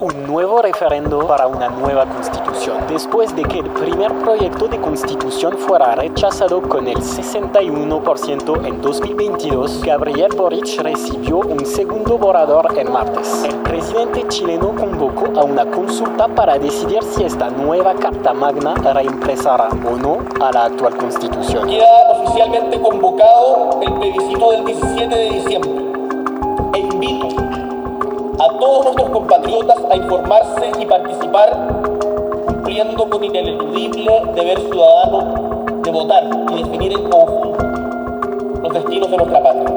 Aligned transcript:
un 0.00 0.26
nuevo 0.26 0.62
referendo 0.62 1.26
para 1.26 1.46
una 1.46 1.68
nueva 1.68 2.06
constitución, 2.06 2.78
después 2.88 3.34
de 3.34 3.42
que 3.42 3.58
el 3.58 3.70
primer 3.70 4.12
proyecto 4.18 4.68
de 4.68 4.78
constitución 4.80 5.56
fuera 5.58 5.94
rechazado 5.94 6.62
con 6.62 6.86
el 6.86 6.98
61% 6.98 8.66
en 8.66 8.80
2022, 8.80 9.82
Gabriel 9.82 10.32
Boric 10.36 10.80
recibió 10.80 11.38
un 11.38 11.64
segundo 11.66 12.16
borrador 12.16 12.68
el 12.78 12.90
martes. 12.90 13.44
El 13.44 13.56
presidente 13.56 14.26
chileno 14.28 14.74
convocó 14.74 15.38
a 15.38 15.44
una 15.44 15.66
consulta 15.66 16.28
para 16.28 16.58
decidir 16.58 17.02
si 17.02 17.24
esta 17.24 17.50
nueva 17.50 17.94
Carta 17.94 18.32
Magna 18.32 18.74
reemplazará 18.74 19.68
o 19.68 19.96
no 19.96 20.18
a 20.40 20.52
la 20.52 20.64
actual 20.66 20.96
constitución. 20.96 21.68
Queda 21.68 21.86
oficialmente 22.12 22.80
convocado 22.80 23.80
el 23.82 23.92
plebiscito 23.94 24.50
del 24.52 24.64
17 24.64 25.14
de 25.14 25.30
diciembre 25.30 25.70
e 26.74 26.78
invito 26.78 27.67
a 28.40 28.48
todos 28.58 28.84
nuestros 28.84 29.10
compatriotas 29.10 29.76
a 29.90 29.96
informarse 29.96 30.72
y 30.78 30.86
participar 30.86 31.68
cumpliendo 32.46 33.08
con 33.08 33.24
ineludible 33.24 34.22
deber 34.34 34.60
ciudadano 34.60 35.64
de 35.82 35.90
votar 35.90 36.24
y 36.52 36.62
definir 36.62 36.92
en 36.92 37.10
conjunto 37.10 37.58
los 38.62 38.72
destinos 38.72 39.10
de 39.10 39.16
nuestra 39.16 39.42
patria. 39.42 39.74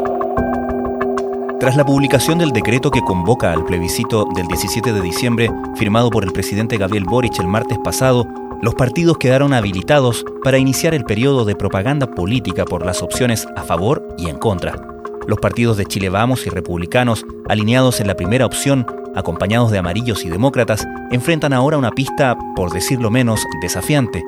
Tras 1.59 1.75
la 1.75 1.85
publicación 1.85 2.39
del 2.39 2.51
decreto 2.51 2.89
que 2.89 3.01
convoca 3.01 3.51
al 3.51 3.63
plebiscito 3.65 4.25
del 4.35 4.47
17 4.47 4.93
de 4.93 5.01
diciembre, 5.01 5.49
firmado 5.75 6.09
por 6.09 6.23
el 6.23 6.31
presidente 6.31 6.77
Gabriel 6.77 7.05
Boric 7.05 7.39
el 7.39 7.47
martes 7.47 7.77
pasado, 7.83 8.25
los 8.61 8.75
partidos 8.75 9.17
quedaron 9.17 9.53
habilitados 9.53 10.25
para 10.43 10.57
iniciar 10.57 10.93
el 10.93 11.03
periodo 11.03 11.45
de 11.45 11.55
propaganda 11.55 12.07
política 12.07 12.65
por 12.65 12.85
las 12.85 13.01
opciones 13.01 13.47
a 13.55 13.63
favor 13.63 14.07
y 14.17 14.29
en 14.29 14.37
contra. 14.37 14.90
Los 15.31 15.39
partidos 15.39 15.77
de 15.77 15.85
Chile 15.85 16.09
Vamos 16.09 16.45
y 16.45 16.49
republicanos, 16.49 17.25
alineados 17.47 18.01
en 18.01 18.07
la 18.07 18.17
primera 18.17 18.45
opción, 18.45 18.85
acompañados 19.15 19.71
de 19.71 19.77
amarillos 19.77 20.25
y 20.25 20.29
demócratas, 20.29 20.85
enfrentan 21.09 21.53
ahora 21.53 21.77
una 21.77 21.91
pista, 21.91 22.37
por 22.53 22.69
decirlo 22.73 23.09
menos, 23.09 23.41
desafiante. 23.61 24.21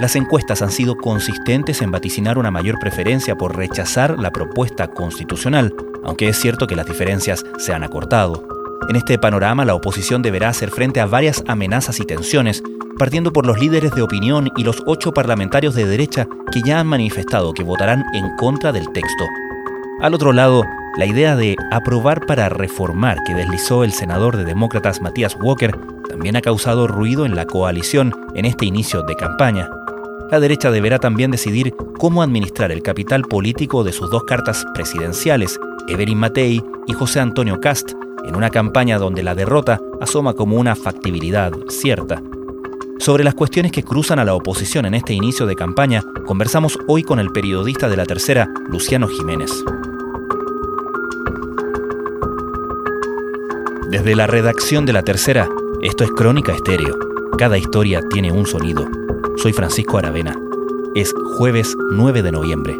Las 0.00 0.16
encuestas 0.16 0.62
han 0.62 0.70
sido 0.70 0.96
consistentes 0.96 1.82
en 1.82 1.90
vaticinar 1.90 2.38
una 2.38 2.50
mayor 2.50 2.78
preferencia 2.78 3.36
por 3.36 3.54
rechazar 3.54 4.18
la 4.18 4.32
propuesta 4.32 4.88
constitucional, 4.88 5.74
aunque 6.02 6.30
es 6.30 6.40
cierto 6.40 6.66
que 6.66 6.74
las 6.74 6.86
diferencias 6.86 7.44
se 7.58 7.74
han 7.74 7.82
acortado. 7.82 8.42
En 8.88 8.96
este 8.96 9.18
panorama, 9.18 9.66
la 9.66 9.74
oposición 9.74 10.22
deberá 10.22 10.48
hacer 10.48 10.70
frente 10.70 11.00
a 11.00 11.06
varias 11.06 11.44
amenazas 11.48 12.00
y 12.00 12.06
tensiones, 12.06 12.62
partiendo 12.98 13.30
por 13.30 13.44
los 13.44 13.60
líderes 13.60 13.94
de 13.94 14.00
opinión 14.00 14.50
y 14.56 14.64
los 14.64 14.82
ocho 14.86 15.12
parlamentarios 15.12 15.74
de 15.74 15.84
derecha 15.84 16.26
que 16.50 16.62
ya 16.62 16.80
han 16.80 16.86
manifestado 16.86 17.52
que 17.52 17.62
votarán 17.62 18.04
en 18.14 18.34
contra 18.36 18.72
del 18.72 18.90
texto. 18.94 19.26
Al 20.00 20.12
otro 20.12 20.34
lado, 20.34 20.62
la 20.98 21.06
idea 21.06 21.36
de 21.36 21.56
aprobar 21.70 22.26
para 22.26 22.50
reformar 22.50 23.16
que 23.26 23.34
deslizó 23.34 23.82
el 23.82 23.92
senador 23.92 24.36
de 24.36 24.44
demócratas 24.44 25.00
Matías 25.00 25.38
Walker 25.40 25.74
también 26.08 26.36
ha 26.36 26.42
causado 26.42 26.86
ruido 26.86 27.24
en 27.24 27.34
la 27.34 27.46
coalición 27.46 28.12
en 28.34 28.44
este 28.44 28.66
inicio 28.66 29.02
de 29.02 29.16
campaña. 29.16 29.70
La 30.30 30.38
derecha 30.38 30.70
deberá 30.70 30.98
también 30.98 31.30
decidir 31.30 31.74
cómo 31.98 32.22
administrar 32.22 32.72
el 32.72 32.82
capital 32.82 33.22
político 33.22 33.84
de 33.84 33.92
sus 33.92 34.10
dos 34.10 34.24
cartas 34.24 34.66
presidenciales, 34.74 35.58
Evelyn 35.88 36.18
Matei 36.18 36.62
y 36.86 36.92
José 36.92 37.20
Antonio 37.20 37.58
Cast, 37.58 37.92
en 38.26 38.36
una 38.36 38.50
campaña 38.50 38.98
donde 38.98 39.22
la 39.22 39.34
derrota 39.34 39.80
asoma 40.00 40.34
como 40.34 40.56
una 40.56 40.76
factibilidad 40.76 41.52
cierta. 41.68 42.22
Sobre 42.98 43.24
las 43.24 43.34
cuestiones 43.34 43.72
que 43.72 43.84
cruzan 43.84 44.18
a 44.18 44.24
la 44.24 44.34
oposición 44.34 44.86
en 44.86 44.94
este 44.94 45.12
inicio 45.12 45.46
de 45.46 45.54
campaña, 45.54 46.02
conversamos 46.26 46.78
hoy 46.88 47.02
con 47.02 47.20
el 47.20 47.30
periodista 47.30 47.88
de 47.88 47.96
la 47.96 48.06
tercera, 48.06 48.48
Luciano 48.68 49.06
Jiménez. 49.06 49.50
Desde 53.90 54.16
la 54.16 54.26
redacción 54.26 54.86
de 54.86 54.92
La 54.92 55.02
Tercera, 55.02 55.48
esto 55.82 56.04
es 56.04 56.10
Crónica 56.10 56.52
Estéreo. 56.52 56.96
Cada 57.38 57.58
historia 57.58 58.00
tiene 58.10 58.32
un 58.32 58.46
sonido. 58.46 58.84
Soy 59.36 59.52
Francisco 59.52 59.98
Aravena. 59.98 60.36
Es 60.94 61.14
jueves 61.36 61.76
9 61.92 62.22
de 62.22 62.32
noviembre. 62.32 62.76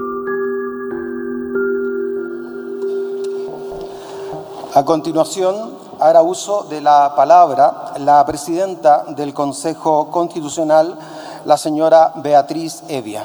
A 4.74 4.84
continuación, 4.84 5.70
hará 6.00 6.22
uso 6.22 6.66
de 6.68 6.80
la 6.80 7.14
palabra 7.14 7.85
la 7.98 8.24
presidenta 8.26 9.04
del 9.16 9.34
Consejo 9.34 10.10
Constitucional, 10.10 10.98
la 11.44 11.56
señora 11.56 12.12
Beatriz 12.16 12.82
Evia. 12.88 13.24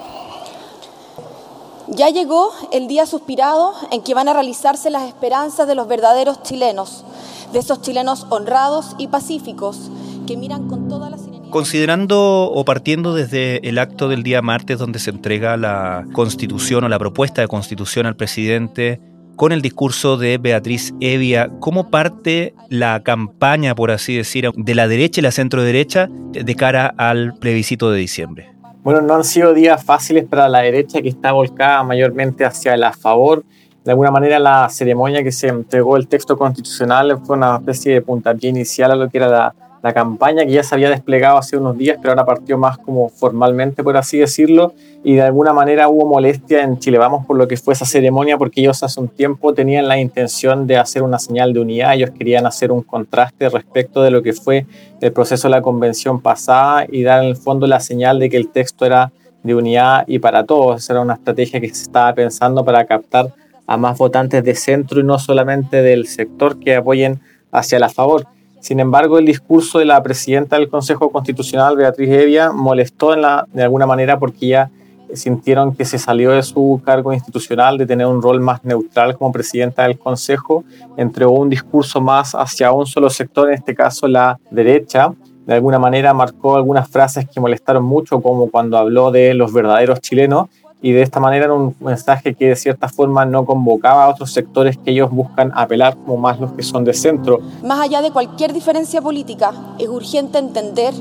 Ya 1.87 2.09
llegó 2.09 2.51
el 2.71 2.87
día 2.87 3.05
suspirado 3.05 3.73
en 3.91 4.01
que 4.01 4.13
van 4.13 4.29
a 4.29 4.33
realizarse 4.33 4.89
las 4.89 5.07
esperanzas 5.07 5.67
de 5.67 5.75
los 5.75 5.87
verdaderos 5.87 6.41
chilenos 6.43 7.03
de 7.51 7.59
esos 7.59 7.81
chilenos 7.81 8.25
honrados 8.29 8.95
y 8.97 9.07
pacíficos 9.07 9.91
que 10.25 10.37
miran 10.37 10.67
con 10.67 10.87
toda 10.87 11.09
la 11.09 11.17
serenidad. 11.17 11.49
Considerando 11.49 12.45
o 12.45 12.63
partiendo 12.63 13.13
desde 13.13 13.67
el 13.67 13.77
acto 13.77 14.07
del 14.07 14.23
día 14.23 14.41
martes 14.41 14.79
donde 14.79 14.99
se 14.99 15.09
entrega 15.09 15.57
la 15.57 16.05
constitución 16.13 16.83
o 16.85 16.89
la 16.89 16.99
propuesta 16.99 17.41
de 17.41 17.47
constitución 17.47 18.05
al 18.05 18.15
presidente, 18.15 19.01
con 19.35 19.51
el 19.51 19.61
discurso 19.61 20.17
de 20.17 20.37
Beatriz 20.37 20.93
Evia, 20.99 21.49
¿cómo 21.59 21.89
parte 21.89 22.53
la 22.69 23.01
campaña, 23.01 23.75
por 23.75 23.91
así 23.91 24.15
decir, 24.15 24.49
de 24.55 24.75
la 24.75 24.87
derecha 24.87 25.21
y 25.21 25.23
la 25.23 25.31
centro 25.31 25.63
derecha 25.63 26.09
de 26.31 26.55
cara 26.55 26.93
al 26.97 27.33
plebiscito 27.35 27.91
de 27.91 27.99
diciembre? 27.99 28.51
Bueno, 28.83 29.01
no 29.01 29.15
han 29.15 29.23
sido 29.23 29.53
días 29.53 29.83
fáciles 29.83 30.25
para 30.25 30.49
la 30.49 30.59
derecha 30.59 31.01
que 31.01 31.09
está 31.09 31.31
volcada 31.31 31.83
mayormente 31.83 32.45
hacia 32.45 32.73
el 32.73 32.83
a 32.83 32.93
favor 32.93 33.43
de 33.83 33.91
alguna 33.91 34.11
manera 34.11 34.37
la 34.37 34.69
ceremonia 34.69 35.23
que 35.23 35.31
se 35.31 35.47
entregó 35.47 35.97
el 35.97 36.07
texto 36.07 36.37
constitucional 36.37 37.19
fue 37.25 37.35
una 37.35 37.55
especie 37.55 37.93
de 37.93 38.01
puntapié 38.01 38.51
inicial 38.51 38.91
a 38.91 38.95
lo 38.95 39.09
que 39.09 39.17
era 39.17 39.27
la, 39.27 39.55
la, 39.81 39.93
campaña 39.93 40.45
que 40.45 40.51
ya 40.51 40.63
se 40.63 40.75
había 40.75 40.89
desplegado 40.89 41.37
hace 41.37 41.57
unos 41.57 41.77
días, 41.77 41.97
pero 42.01 42.11
ahora 42.11 42.25
partió 42.25 42.57
más 42.57 42.77
como 42.77 43.09
formalmente, 43.09 43.83
por 43.83 43.97
así 43.97 44.17
decirlo, 44.17 44.73
y 45.03 45.15
de 45.15 45.21
alguna 45.21 45.53
manera 45.53 45.89
hubo 45.89 46.05
molestia 46.05 46.63
en 46.63 46.77
Chile 46.79 46.97
Vamos 46.97 47.25
por 47.25 47.37
lo 47.37 47.47
que 47.47 47.57
fue 47.57 47.73
esa 47.73 47.85
ceremonia, 47.85 48.37
porque 48.37 48.61
ellos 48.61 48.83
hace 48.83 48.99
un 48.99 49.07
tiempo 49.07 49.53
tenían 49.53 49.87
la 49.87 49.99
intención 49.99 50.67
de 50.67 50.77
hacer 50.77 51.03
una 51.03 51.19
señal 51.19 51.53
de 51.53 51.59
unidad, 51.59 51.95
ellos 51.95 52.11
querían 52.11 52.45
hacer 52.45 52.71
un 52.71 52.83
contraste 52.83 53.49
respecto 53.49 54.03
de 54.03 54.11
lo 54.11 54.21
que 54.21 54.33
fue 54.33 54.65
el 55.01 55.11
proceso 55.11 55.47
de 55.47 55.51
la 55.51 55.61
convención 55.61 56.21
pasada 56.21 56.85
y 56.89 57.03
dar 57.03 57.23
en 57.23 57.29
el 57.29 57.35
fondo 57.35 57.65
la 57.67 57.79
señal 57.79 58.19
de 58.19 58.29
que 58.29 58.37
el 58.37 58.49
texto 58.49 58.85
era 58.85 59.11
de 59.43 59.55
unidad 59.55 60.03
y 60.07 60.19
para 60.19 60.45
todos. 60.45 60.83
Esa 60.83 60.93
era 60.93 61.01
una 61.01 61.15
estrategia 61.15 61.59
que 61.59 61.69
se 61.69 61.83
estaba 61.83 62.13
pensando 62.13 62.63
para 62.63 62.85
captar 62.85 63.33
a 63.67 63.77
más 63.77 63.97
votantes 63.97 64.43
de 64.43 64.55
centro 64.55 64.99
y 64.99 65.03
no 65.03 65.17
solamente 65.17 65.81
del 65.81 66.07
sector 66.07 66.59
que 66.59 66.75
apoyen 66.75 67.21
hacia 67.51 67.79
la 67.79 67.89
favor. 67.89 68.27
Sin 68.61 68.79
embargo, 68.79 69.17
el 69.17 69.25
discurso 69.25 69.79
de 69.79 69.85
la 69.85 70.01
presidenta 70.01 70.55
del 70.55 70.69
Consejo 70.69 71.11
Constitucional, 71.11 71.75
Beatriz 71.75 72.09
Evia, 72.09 72.51
molestó 72.51 73.13
de 73.13 73.63
alguna 73.63 73.87
manera 73.87 74.19
porque 74.19 74.47
ya 74.47 74.71
sintieron 75.13 75.75
que 75.75 75.83
se 75.83 75.97
salió 75.97 76.31
de 76.31 76.43
su 76.43 76.79
cargo 76.85 77.11
institucional 77.11 77.77
de 77.77 77.85
tener 77.85 78.05
un 78.05 78.21
rol 78.21 78.39
más 78.39 78.63
neutral 78.63 79.17
como 79.17 79.31
presidenta 79.31 79.83
del 79.83 79.97
Consejo, 79.97 80.63
entregó 80.95 81.33
un 81.33 81.49
discurso 81.49 81.99
más 81.99 82.35
hacia 82.35 82.71
un 82.71 82.85
solo 82.85 83.09
sector, 83.09 83.49
en 83.49 83.55
este 83.55 83.75
caso 83.75 84.07
la 84.07 84.39
derecha. 84.51 85.11
De 85.45 85.55
alguna 85.55 85.79
manera 85.79 86.13
marcó 86.13 86.55
algunas 86.55 86.87
frases 86.87 87.27
que 87.27 87.39
molestaron 87.39 87.83
mucho, 87.83 88.21
como 88.21 88.49
cuando 88.51 88.77
habló 88.77 89.09
de 89.09 89.33
los 89.33 89.51
verdaderos 89.51 89.99
chilenos, 89.99 90.49
y 90.81 90.91
de 90.91 91.01
esta 91.01 91.19
manera 91.19 91.45
era 91.45 91.53
un 91.53 91.75
mensaje 91.79 92.33
que 92.33 92.49
de 92.49 92.55
cierta 92.55 92.89
forma 92.89 93.25
no 93.25 93.45
convocaba 93.45 94.05
a 94.05 94.09
otros 94.09 94.31
sectores 94.31 94.77
que 94.77 94.91
ellos 94.91 95.11
buscan 95.11 95.51
apelar, 95.55 95.95
como 95.95 96.17
más 96.17 96.39
los 96.39 96.51
que 96.53 96.63
son 96.63 96.83
de 96.83 96.93
centro. 96.93 97.39
Más 97.63 97.79
allá 97.79 98.01
de 98.01 98.11
cualquier 98.11 98.53
diferencia 98.53 99.01
política, 99.01 99.53
es 99.77 99.87
urgente 99.87 100.39
entender 100.39 100.93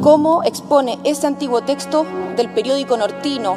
cómo 0.00 0.42
expone 0.42 0.98
ese 1.04 1.26
antiguo 1.26 1.62
texto 1.62 2.04
del 2.36 2.52
periódico 2.52 2.96
nortino 2.96 3.56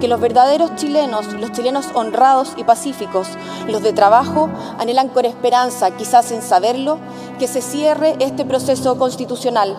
que 0.00 0.08
los 0.08 0.20
verdaderos 0.20 0.76
chilenos, 0.76 1.30
los 1.34 1.52
chilenos 1.52 1.88
honrados 1.94 2.54
y 2.56 2.64
pacíficos, 2.64 3.28
los 3.68 3.82
de 3.82 3.92
trabajo, 3.92 4.48
anhelan 4.78 5.08
con 5.08 5.26
esperanza, 5.26 5.90
quizás 5.90 6.26
sin 6.26 6.40
saberlo, 6.40 6.98
que 7.38 7.46
se 7.46 7.60
cierre 7.60 8.14
este 8.18 8.46
proceso 8.46 8.96
constitucional 8.96 9.76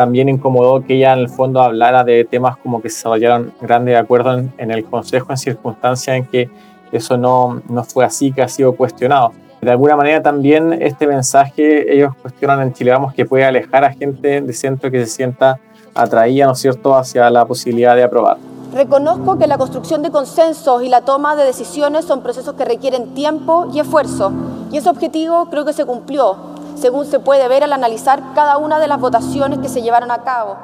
también 0.00 0.30
incomodó 0.30 0.82
que 0.82 0.94
ella 0.94 1.12
en 1.12 1.18
el 1.18 1.28
fondo 1.28 1.60
hablara 1.60 2.04
de 2.04 2.24
temas 2.24 2.56
como 2.56 2.80
que 2.80 2.88
se 2.88 2.96
desarrollaron 2.96 3.52
grandes 3.60 3.98
acuerdos 3.98 4.44
en, 4.56 4.70
el 4.70 4.82
Consejo 4.82 5.26
en 5.28 5.36
circunstancias 5.36 6.16
en 6.16 6.24
que 6.24 6.48
eso 6.90 7.18
no, 7.18 7.60
no 7.68 7.84
fue 7.84 8.06
así, 8.06 8.32
que 8.32 8.40
ha 8.40 8.48
sido 8.48 8.74
cuestionado. 8.74 9.32
De 9.60 9.70
alguna 9.70 9.96
manera 9.96 10.22
también 10.22 10.72
este 10.72 11.06
mensaje 11.06 11.94
ellos 11.94 12.14
cuestionan 12.22 12.62
en 12.62 12.72
Chile, 12.72 12.92
vamos, 12.92 13.12
que 13.12 13.26
puede 13.26 13.44
alejar 13.44 13.84
a 13.84 13.92
gente 13.92 14.40
de 14.40 14.52
centro 14.54 14.90
que 14.90 15.00
se 15.00 15.06
sienta 15.06 15.60
atraída, 15.94 16.46
¿no 16.46 16.52
es 16.52 16.60
cierto?, 16.60 16.96
hacia 16.96 17.28
la 17.28 17.44
posibilidad 17.44 17.94
de 17.94 18.04
aprobar. 18.04 18.38
Reconozco 18.72 19.36
que 19.36 19.46
la 19.46 19.58
construcción 19.58 20.00
de 20.00 20.10
consensos 20.10 20.82
y 20.82 20.88
la 20.88 21.02
toma 21.02 21.36
de 21.36 21.44
decisiones 21.44 22.06
son 22.06 22.22
procesos 22.22 22.54
que 22.54 22.64
requieren 22.64 23.12
tiempo 23.12 23.68
y 23.74 23.80
esfuerzo, 23.80 24.32
y 24.72 24.78
ese 24.78 24.88
objetivo 24.88 25.48
creo 25.50 25.66
que 25.66 25.74
se 25.74 25.84
cumplió 25.84 26.49
según 26.80 27.06
se 27.06 27.20
puede 27.20 27.46
ver 27.48 27.62
al 27.62 27.72
analizar 27.72 28.22
cada 28.34 28.56
una 28.56 28.78
de 28.78 28.88
las 28.88 28.98
votaciones 28.98 29.58
que 29.58 29.68
se 29.68 29.82
llevaron 29.82 30.10
a 30.10 30.22
cabo. 30.22 30.56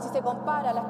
Si 0.00 0.08
se 0.08 0.20
compara 0.20 0.72
las 0.72 0.84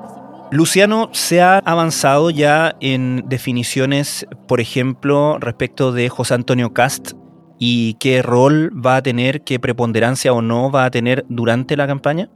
Luciano, 0.51 1.09
¿se 1.13 1.41
ha 1.41 1.63
avanzado 1.65 2.29
ya 2.29 2.77
en 2.81 3.25
definiciones, 3.27 4.27
por 4.47 4.61
ejemplo, 4.61 5.39
respecto 5.39 5.93
de 5.93 6.11
José 6.11 6.35
Antonio 6.35 6.75
Cast 6.75 7.13
y 7.59 7.95
qué 7.95 8.21
rol 8.21 8.71
va 8.75 8.97
a 8.97 9.03
tener, 9.03 9.41
qué 9.45 9.59
preponderancia 9.59 10.31
o 10.35 10.43
no 10.43 10.71
va 10.71 10.85
a 10.85 10.91
tener 10.91 11.25
durante 11.31 11.75
la 11.75 11.87
campaña? 11.87 12.29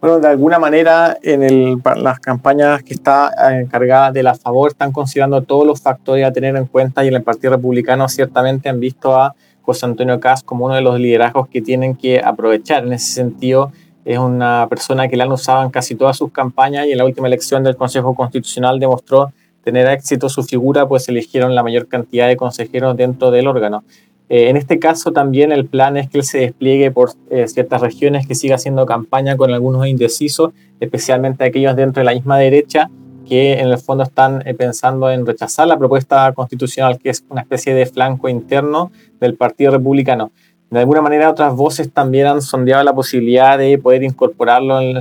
Bueno, 0.00 0.20
de 0.20 0.28
alguna 0.28 0.60
manera 0.60 1.16
en 1.20 1.82
las 1.96 2.20
campañas 2.20 2.84
que 2.84 2.94
está 2.94 3.32
encargada 3.58 4.12
de 4.12 4.22
la 4.22 4.36
favor 4.36 4.70
están 4.70 4.92
considerando 4.92 5.42
todos 5.42 5.66
los 5.66 5.82
factores 5.82 6.24
a 6.24 6.32
tener 6.32 6.54
en 6.54 6.66
cuenta 6.66 7.04
y 7.04 7.08
en 7.08 7.14
el 7.14 7.24
Partido 7.24 7.54
Republicano 7.54 8.08
ciertamente 8.08 8.68
han 8.68 8.78
visto 8.78 9.20
a 9.20 9.34
José 9.66 9.84
Antonio 9.84 10.20
Caz 10.20 10.44
como 10.44 10.64
uno 10.64 10.76
de 10.76 10.80
los 10.80 10.98
liderazgos 10.98 11.48
que 11.48 11.60
tienen 11.60 11.96
que 11.96 12.20
aprovechar. 12.24 12.86
En 12.86 12.92
ese 12.92 13.12
sentido, 13.12 13.72
es 14.04 14.16
una 14.16 14.68
persona 14.70 15.08
que 15.08 15.16
la 15.16 15.24
han 15.24 15.32
usado 15.32 15.64
en 15.64 15.70
casi 15.70 15.96
todas 15.96 16.16
sus 16.16 16.30
campañas 16.30 16.86
y 16.86 16.92
en 16.92 16.98
la 16.98 17.04
última 17.04 17.26
elección 17.26 17.64
del 17.64 17.76
Consejo 17.76 18.14
Constitucional 18.14 18.78
demostró 18.78 19.32
tener 19.64 19.88
éxito 19.88 20.28
su 20.28 20.44
figura, 20.44 20.86
pues 20.86 21.08
eligieron 21.08 21.56
la 21.56 21.64
mayor 21.64 21.88
cantidad 21.88 22.28
de 22.28 22.36
consejeros 22.36 22.96
dentro 22.96 23.32
del 23.32 23.48
órgano. 23.48 23.82
Eh, 24.28 24.48
en 24.48 24.56
este 24.56 24.78
caso 24.78 25.12
también 25.12 25.50
el 25.50 25.66
plan 25.66 25.96
es 25.96 26.08
que 26.08 26.18
él 26.18 26.24
se 26.24 26.38
despliegue 26.38 26.92
por 26.92 27.10
eh, 27.30 27.48
ciertas 27.48 27.80
regiones, 27.80 28.28
que 28.28 28.36
siga 28.36 28.54
haciendo 28.54 28.86
campaña 28.86 29.36
con 29.36 29.52
algunos 29.52 29.84
indecisos, 29.88 30.52
especialmente 30.78 31.42
aquellos 31.42 31.74
dentro 31.74 32.00
de 32.00 32.04
la 32.04 32.14
misma 32.14 32.38
derecha 32.38 32.88
que 33.28 33.54
en 33.54 33.68
el 33.68 33.78
fondo 33.78 34.04
están 34.04 34.42
eh, 34.46 34.54
pensando 34.54 35.10
en 35.10 35.26
rechazar 35.26 35.66
la 35.66 35.78
propuesta 35.78 36.32
constitucional, 36.32 36.98
que 36.98 37.10
es 37.10 37.24
una 37.28 37.42
especie 37.42 37.74
de 37.74 37.86
flanco 37.86 38.28
interno 38.28 38.90
del 39.20 39.34
Partido 39.34 39.72
Republicano. 39.72 40.30
De 40.70 40.80
alguna 40.80 41.00
manera 41.00 41.30
otras 41.30 41.54
voces 41.54 41.92
también 41.92 42.26
han 42.26 42.42
sondeado 42.42 42.82
la 42.82 42.92
posibilidad 42.92 43.56
de 43.56 43.78
poder 43.78 44.02
incorporarlo 44.02 44.80
en, 44.80 44.96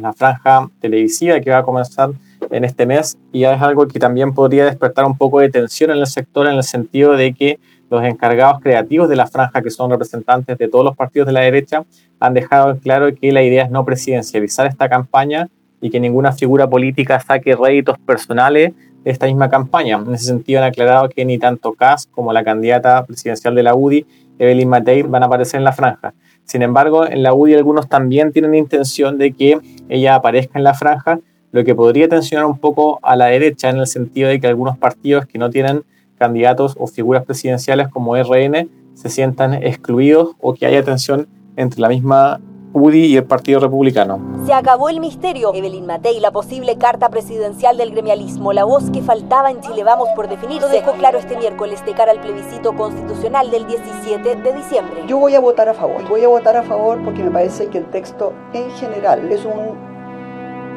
la 0.00 0.12
franja 0.14 0.70
televisiva 0.80 1.38
que 1.40 1.50
va 1.50 1.58
a 1.58 1.62
comenzar 1.62 2.12
en 2.50 2.64
este 2.64 2.86
mes 2.86 3.18
y 3.30 3.44
es 3.44 3.60
algo 3.60 3.86
que 3.86 3.98
también 3.98 4.32
podría 4.32 4.64
despertar 4.64 5.04
un 5.04 5.16
poco 5.16 5.40
de 5.40 5.50
tensión 5.50 5.90
en 5.90 5.98
el 5.98 6.06
sector 6.06 6.46
en 6.46 6.54
el 6.54 6.62
sentido 6.62 7.12
de 7.12 7.34
que 7.34 7.58
los 7.90 8.02
encargados 8.04 8.62
creativos 8.62 9.06
de 9.10 9.16
la 9.16 9.26
franja, 9.26 9.60
que 9.60 9.70
son 9.70 9.90
representantes 9.90 10.56
de 10.56 10.66
todos 10.66 10.82
los 10.82 10.96
partidos 10.96 11.26
de 11.26 11.32
la 11.34 11.40
derecha, 11.40 11.84
han 12.18 12.32
dejado 12.32 12.78
claro 12.78 13.14
que 13.14 13.32
la 13.32 13.42
idea 13.42 13.64
es 13.64 13.70
no 13.70 13.84
presidencializar 13.84 14.66
esta 14.66 14.88
campaña 14.88 15.50
y 15.82 15.90
que 15.90 16.00
ninguna 16.00 16.32
figura 16.32 16.70
política 16.70 17.20
saque 17.20 17.54
réditos 17.54 17.98
personales 17.98 18.72
de 19.04 19.10
esta 19.10 19.26
misma 19.26 19.50
campaña. 19.50 19.96
En 19.96 20.14
ese 20.14 20.26
sentido 20.26 20.60
han 20.60 20.66
aclarado 20.66 21.08
que 21.08 21.24
ni 21.24 21.38
tanto 21.38 21.72
Kass 21.72 22.06
como 22.06 22.32
la 22.32 22.44
candidata 22.44 23.04
presidencial 23.04 23.54
de 23.54 23.64
la 23.64 23.74
UDI, 23.74 24.06
Evelyn 24.38 24.68
Matei, 24.68 25.02
van 25.02 25.24
a 25.24 25.26
aparecer 25.26 25.58
en 25.58 25.64
la 25.64 25.72
franja. 25.72 26.14
Sin 26.44 26.62
embargo, 26.62 27.06
en 27.06 27.22
la 27.22 27.34
UDI 27.34 27.54
algunos 27.54 27.88
también 27.88 28.32
tienen 28.32 28.54
intención 28.54 29.18
de 29.18 29.32
que 29.32 29.58
ella 29.88 30.14
aparezca 30.14 30.58
en 30.58 30.64
la 30.64 30.74
franja, 30.74 31.18
lo 31.50 31.64
que 31.64 31.74
podría 31.74 32.08
tensionar 32.08 32.46
un 32.46 32.58
poco 32.58 32.98
a 33.02 33.16
la 33.16 33.26
derecha 33.26 33.68
en 33.68 33.76
el 33.76 33.86
sentido 33.86 34.28
de 34.28 34.40
que 34.40 34.46
algunos 34.46 34.78
partidos 34.78 35.26
que 35.26 35.38
no 35.38 35.50
tienen 35.50 35.82
candidatos 36.16 36.76
o 36.78 36.86
figuras 36.86 37.24
presidenciales 37.24 37.88
como 37.88 38.16
RN 38.16 38.68
se 38.94 39.08
sientan 39.08 39.54
excluidos 39.54 40.36
o 40.40 40.54
que 40.54 40.66
haya 40.66 40.84
tensión 40.84 41.26
entre 41.56 41.80
la 41.80 41.88
misma 41.88 42.40
UDI 42.72 43.06
y 43.06 43.16
el 43.16 43.24
Partido 43.24 43.60
Republicano. 43.60 44.20
Se 44.46 44.52
acabó 44.52 44.88
el 44.88 45.00
misterio. 45.00 45.52
Evelyn 45.54 45.86
Matei, 45.86 46.20
la 46.20 46.30
posible 46.30 46.76
carta 46.76 47.08
presidencial 47.08 47.76
del 47.76 47.90
gremialismo, 47.90 48.52
la 48.52 48.64
voz 48.64 48.90
que 48.90 49.02
faltaba 49.02 49.50
en 49.50 49.60
Chile 49.60 49.84
Vamos 49.84 50.08
por 50.14 50.28
definir, 50.28 50.60
lo 50.60 50.68
dejó 50.68 50.92
claro 50.92 51.18
este 51.18 51.36
miércoles 51.36 51.84
de 51.84 51.92
cara 51.92 52.12
al 52.12 52.20
plebiscito 52.20 52.74
constitucional 52.74 53.50
del 53.50 53.66
17 53.66 54.36
de 54.36 54.52
diciembre. 54.52 55.02
Yo 55.06 55.18
voy 55.18 55.34
a 55.34 55.40
votar 55.40 55.68
a 55.68 55.74
favor. 55.74 56.08
Voy 56.08 56.22
a 56.22 56.28
votar 56.28 56.56
a 56.56 56.62
favor 56.62 57.02
porque 57.04 57.22
me 57.22 57.30
parece 57.30 57.66
que 57.66 57.78
el 57.78 57.86
texto 57.86 58.32
en 58.52 58.70
general 58.72 59.30
es 59.30 59.44
un 59.44 59.91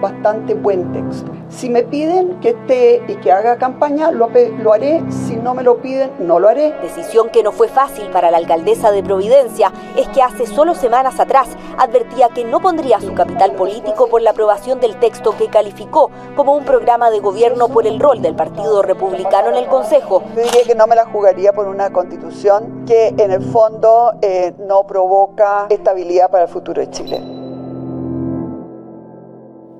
bastante 0.02 0.54
buen 0.54 0.92
texto. 0.92 1.32
Si 1.50 1.70
me 1.70 1.84
piden 1.84 2.40
que 2.40 2.50
esté 2.50 3.04
y 3.08 3.16
que 3.16 3.32
haga 3.32 3.58
campaña, 3.58 4.12
lo, 4.12 4.30
lo, 4.60 4.74
haré. 4.74 5.04
Si 5.10 5.36
no 5.36 5.54
me 5.54 5.64
lo 5.64 5.78
piden, 5.78 6.12
no 6.20 6.40
lo 6.40 6.50
haré. 6.50 6.74
Decisión 6.82 7.30
que 7.30 7.44
no 7.44 7.52
fue 7.52 7.68
fácil 7.68 8.10
para 8.10 8.32
la 8.32 8.38
alcaldesa 8.38 8.92
de 8.92 9.04
Providencia 9.04 9.72
es 9.96 10.08
que 10.10 10.22
hace 10.22 10.48
solo 10.48 10.74
semanas 10.76 11.20
atrás 11.20 11.50
advertía 11.78 12.30
que 12.30 12.44
no 12.44 12.60
pondría 12.60 13.00
su 13.00 13.14
capital 13.14 13.54
político 13.54 14.08
por 14.08 14.22
la 14.22 14.32
aprobación 14.32 14.80
del 14.80 14.98
texto 15.00 15.36
que 15.38 15.48
calificó 15.48 16.10
como 16.36 16.56
un 16.56 16.66
programa 16.66 17.10
de 17.10 17.20
gobierno 17.20 17.70
por 17.70 17.88
el 17.88 18.00
rol 18.00 18.22
del 18.22 18.36
Partido 18.36 18.82
Republicano 18.82 19.50
en 19.50 19.56
el 19.56 19.68
Consejo. 19.68 20.24
Yo 20.36 20.44
diría 20.44 20.64
que 20.64 20.76
no 20.76 20.88
me 20.88 20.96
la 20.96 21.06
jugaría 21.06 21.54
por 21.54 21.68
una 21.68 21.92
constitución 21.92 22.86
que 22.86 23.10
en 23.18 23.32
el 23.32 23.42
fondo 23.42 24.14
eh, 24.22 24.54
no 24.68 24.86
provoca 24.86 25.68
estabilidad 25.70 26.30
para 26.30 26.44
el 26.44 26.50
futuro 26.50 26.82
de 26.82 26.90
Chile. 26.90 27.35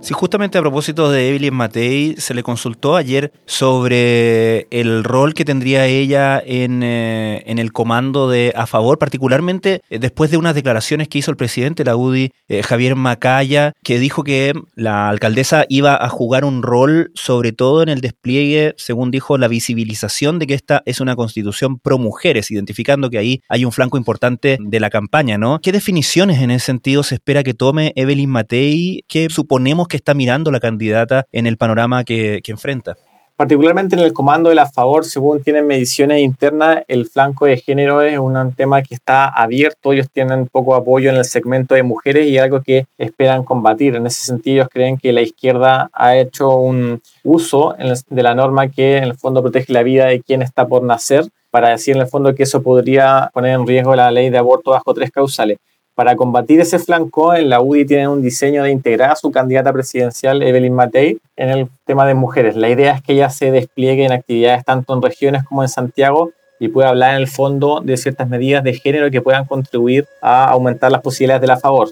Sí, 0.06 0.14
justamente 0.14 0.60
a 0.60 0.62
propósito 0.62 1.10
de 1.10 1.30
Evelyn 1.30 1.56
Matei, 1.56 2.14
se 2.20 2.36
le 2.36 2.44
consultó 2.44 2.96
ayer 2.96 3.32
sobre 3.48 4.68
el 4.70 5.04
rol 5.04 5.34
que 5.34 5.46
tendría 5.46 5.88
ella 5.88 6.40
en, 6.46 6.84
eh, 6.84 7.42
en 7.48 7.58
el 7.58 7.74
comando 7.74 8.30
de 8.30 8.54
A 8.56 8.68
Favor, 8.68 9.00
particularmente 9.00 9.82
eh, 9.90 9.98
después 9.98 10.30
de 10.30 10.38
unas 10.38 10.54
declaraciones 10.54 11.08
que 11.08 11.18
hizo 11.18 11.32
el 11.32 11.38
presidente 11.38 11.84
de 11.84 11.90
la 11.90 11.96
UDI, 11.96 12.30
eh, 12.50 12.62
Javier 12.62 12.96
Macaya, 12.96 13.74
que 13.84 13.98
dijo 13.98 14.24
que 14.24 14.54
la 14.76 15.10
alcaldesa 15.10 15.66
iba 15.70 15.96
a 15.96 16.08
jugar 16.08 16.46
un 16.46 16.62
rol, 16.62 17.10
sobre 17.16 17.52
todo 17.52 17.82
en 17.82 17.90
el 17.90 18.02
despliegue, 18.02 18.76
según 18.78 19.10
dijo, 19.10 19.40
la 19.40 19.48
visibilización 19.48 20.38
de 20.38 20.46
que 20.46 20.54
esta 20.54 20.84
es 20.86 21.02
una 21.02 21.16
constitución 21.16 21.80
pro 21.80 21.98
mujeres, 21.98 22.52
identificando 22.52 23.10
que 23.10 23.18
ahí 23.18 23.42
hay 23.50 23.66
un 23.66 23.72
flanco 23.72 23.98
importante 23.98 24.60
de 24.62 24.80
la 24.80 24.92
campaña, 24.92 25.40
¿no? 25.40 25.58
¿Qué 25.64 25.72
definiciones 25.72 26.44
en 26.44 26.52
ese 26.52 26.68
sentido 26.68 27.02
se 27.02 27.16
espera 27.16 27.42
que 27.42 27.56
tome 27.56 27.92
Evelyn 27.96 28.30
Matei? 28.30 29.04
¿Qué 29.08 29.30
suponemos 29.32 29.88
que 29.88 29.95
está 29.96 30.14
mirando 30.14 30.52
la 30.52 30.60
candidata 30.60 31.26
en 31.32 31.48
el 31.48 31.58
panorama 31.58 32.04
que, 32.04 32.42
enfrenta? 32.46 32.96
Particularmente 33.36 33.98
en 33.98 34.02
el 34.02 34.14
comando 34.14 34.48
de 34.48 34.56
la 34.56 34.66
favor, 34.66 35.04
según 35.04 35.44
tienen 35.44 35.68
mediciones 35.68 36.22
internas, 36.22 36.84
el 36.88 37.06
flanco 37.06 37.46
de 37.46 37.58
género 37.58 38.02
es 38.02 38.18
un 38.18 38.54
tema 38.54 38.82
que 38.82 38.96
está 38.96 39.28
abierto. 39.28 39.92
Ellos 39.92 40.08
tienen 40.10 40.48
poco 40.48 40.74
apoyo 40.74 41.10
en 41.10 41.18
el 41.18 41.26
segmento 41.26 41.76
de 41.76 41.84
mujeres 41.84 42.28
y 42.28 42.38
algo 42.38 42.62
que 42.62 42.86
esperan 42.98 43.44
combatir. 43.44 43.96
En 43.96 44.08
ese 44.08 44.26
sentido, 44.26 44.56
ellos 44.56 44.70
creen 44.72 44.98
que 44.98 45.12
la 45.12 45.22
izquierda 45.22 45.90
ha 45.92 46.16
hecho 46.16 46.56
un 46.56 47.02
uso 47.24 47.76
de 48.10 48.24
la 48.24 48.36
norma 48.36 48.70
que 48.70 48.98
en 48.98 49.04
el 49.04 49.16
fondo 49.16 49.42
protege 49.42 49.74
la 49.74 49.84
vida 49.84 50.06
de 50.06 50.22
quien 50.22 50.42
está 50.42 50.66
por 50.66 50.84
nacer, 50.84 51.26
para 51.52 51.70
decir 51.70 51.96
en 51.96 52.02
el 52.02 52.08
fondo 52.08 52.36
que 52.36 52.44
eso 52.44 52.62
podría 52.62 53.32
poner 53.34 53.54
en 53.54 53.66
riesgo 53.66 53.96
la 53.96 54.12
ley 54.12 54.30
de 54.30 54.38
aborto 54.38 54.72
bajo 54.72 54.94
tres 54.94 55.12
causales. 55.12 55.58
Para 55.96 56.18
combatir 56.18 56.60
ese 56.60 56.78
flanco, 56.78 57.34
en 57.34 57.50
la 57.50 57.62
UDI 57.62 57.86
tienen 57.86 58.10
un 58.10 58.22
diseño 58.22 58.64
de 58.64 58.72
integrar 58.72 59.12
a 59.12 59.16
su 59.16 59.32
candidata 59.32 59.72
presidencial, 59.72 60.44
Evelyn 60.44 60.74
Matei, 60.74 61.20
en 61.38 61.50
el 61.50 61.70
tema 61.86 62.06
de 62.06 62.14
mujeres. 62.14 62.58
La 62.58 62.68
idea 62.68 62.96
es 62.96 63.02
que 63.02 63.14
ella 63.14 63.30
se 63.30 63.50
despliegue 63.50 64.04
en 64.04 64.12
actividades 64.12 64.66
tanto 64.66 64.94
en 64.94 65.02
regiones 65.02 65.46
como 65.46 65.64
en 65.64 65.70
Santiago 65.70 66.32
y 66.60 66.68
pueda 66.68 66.90
hablar 66.90 67.16
en 67.16 67.22
el 67.22 67.28
fondo 67.30 67.80
de 67.80 67.96
ciertas 67.96 68.28
medidas 68.28 68.62
de 68.66 68.74
género 68.74 69.10
que 69.10 69.22
puedan 69.22 69.46
contribuir 69.46 70.06
a 70.22 70.50
aumentar 70.50 70.92
las 70.92 71.02
posibilidades 71.02 71.42
de 71.42 71.48
la 71.48 71.58
favor. 71.58 71.90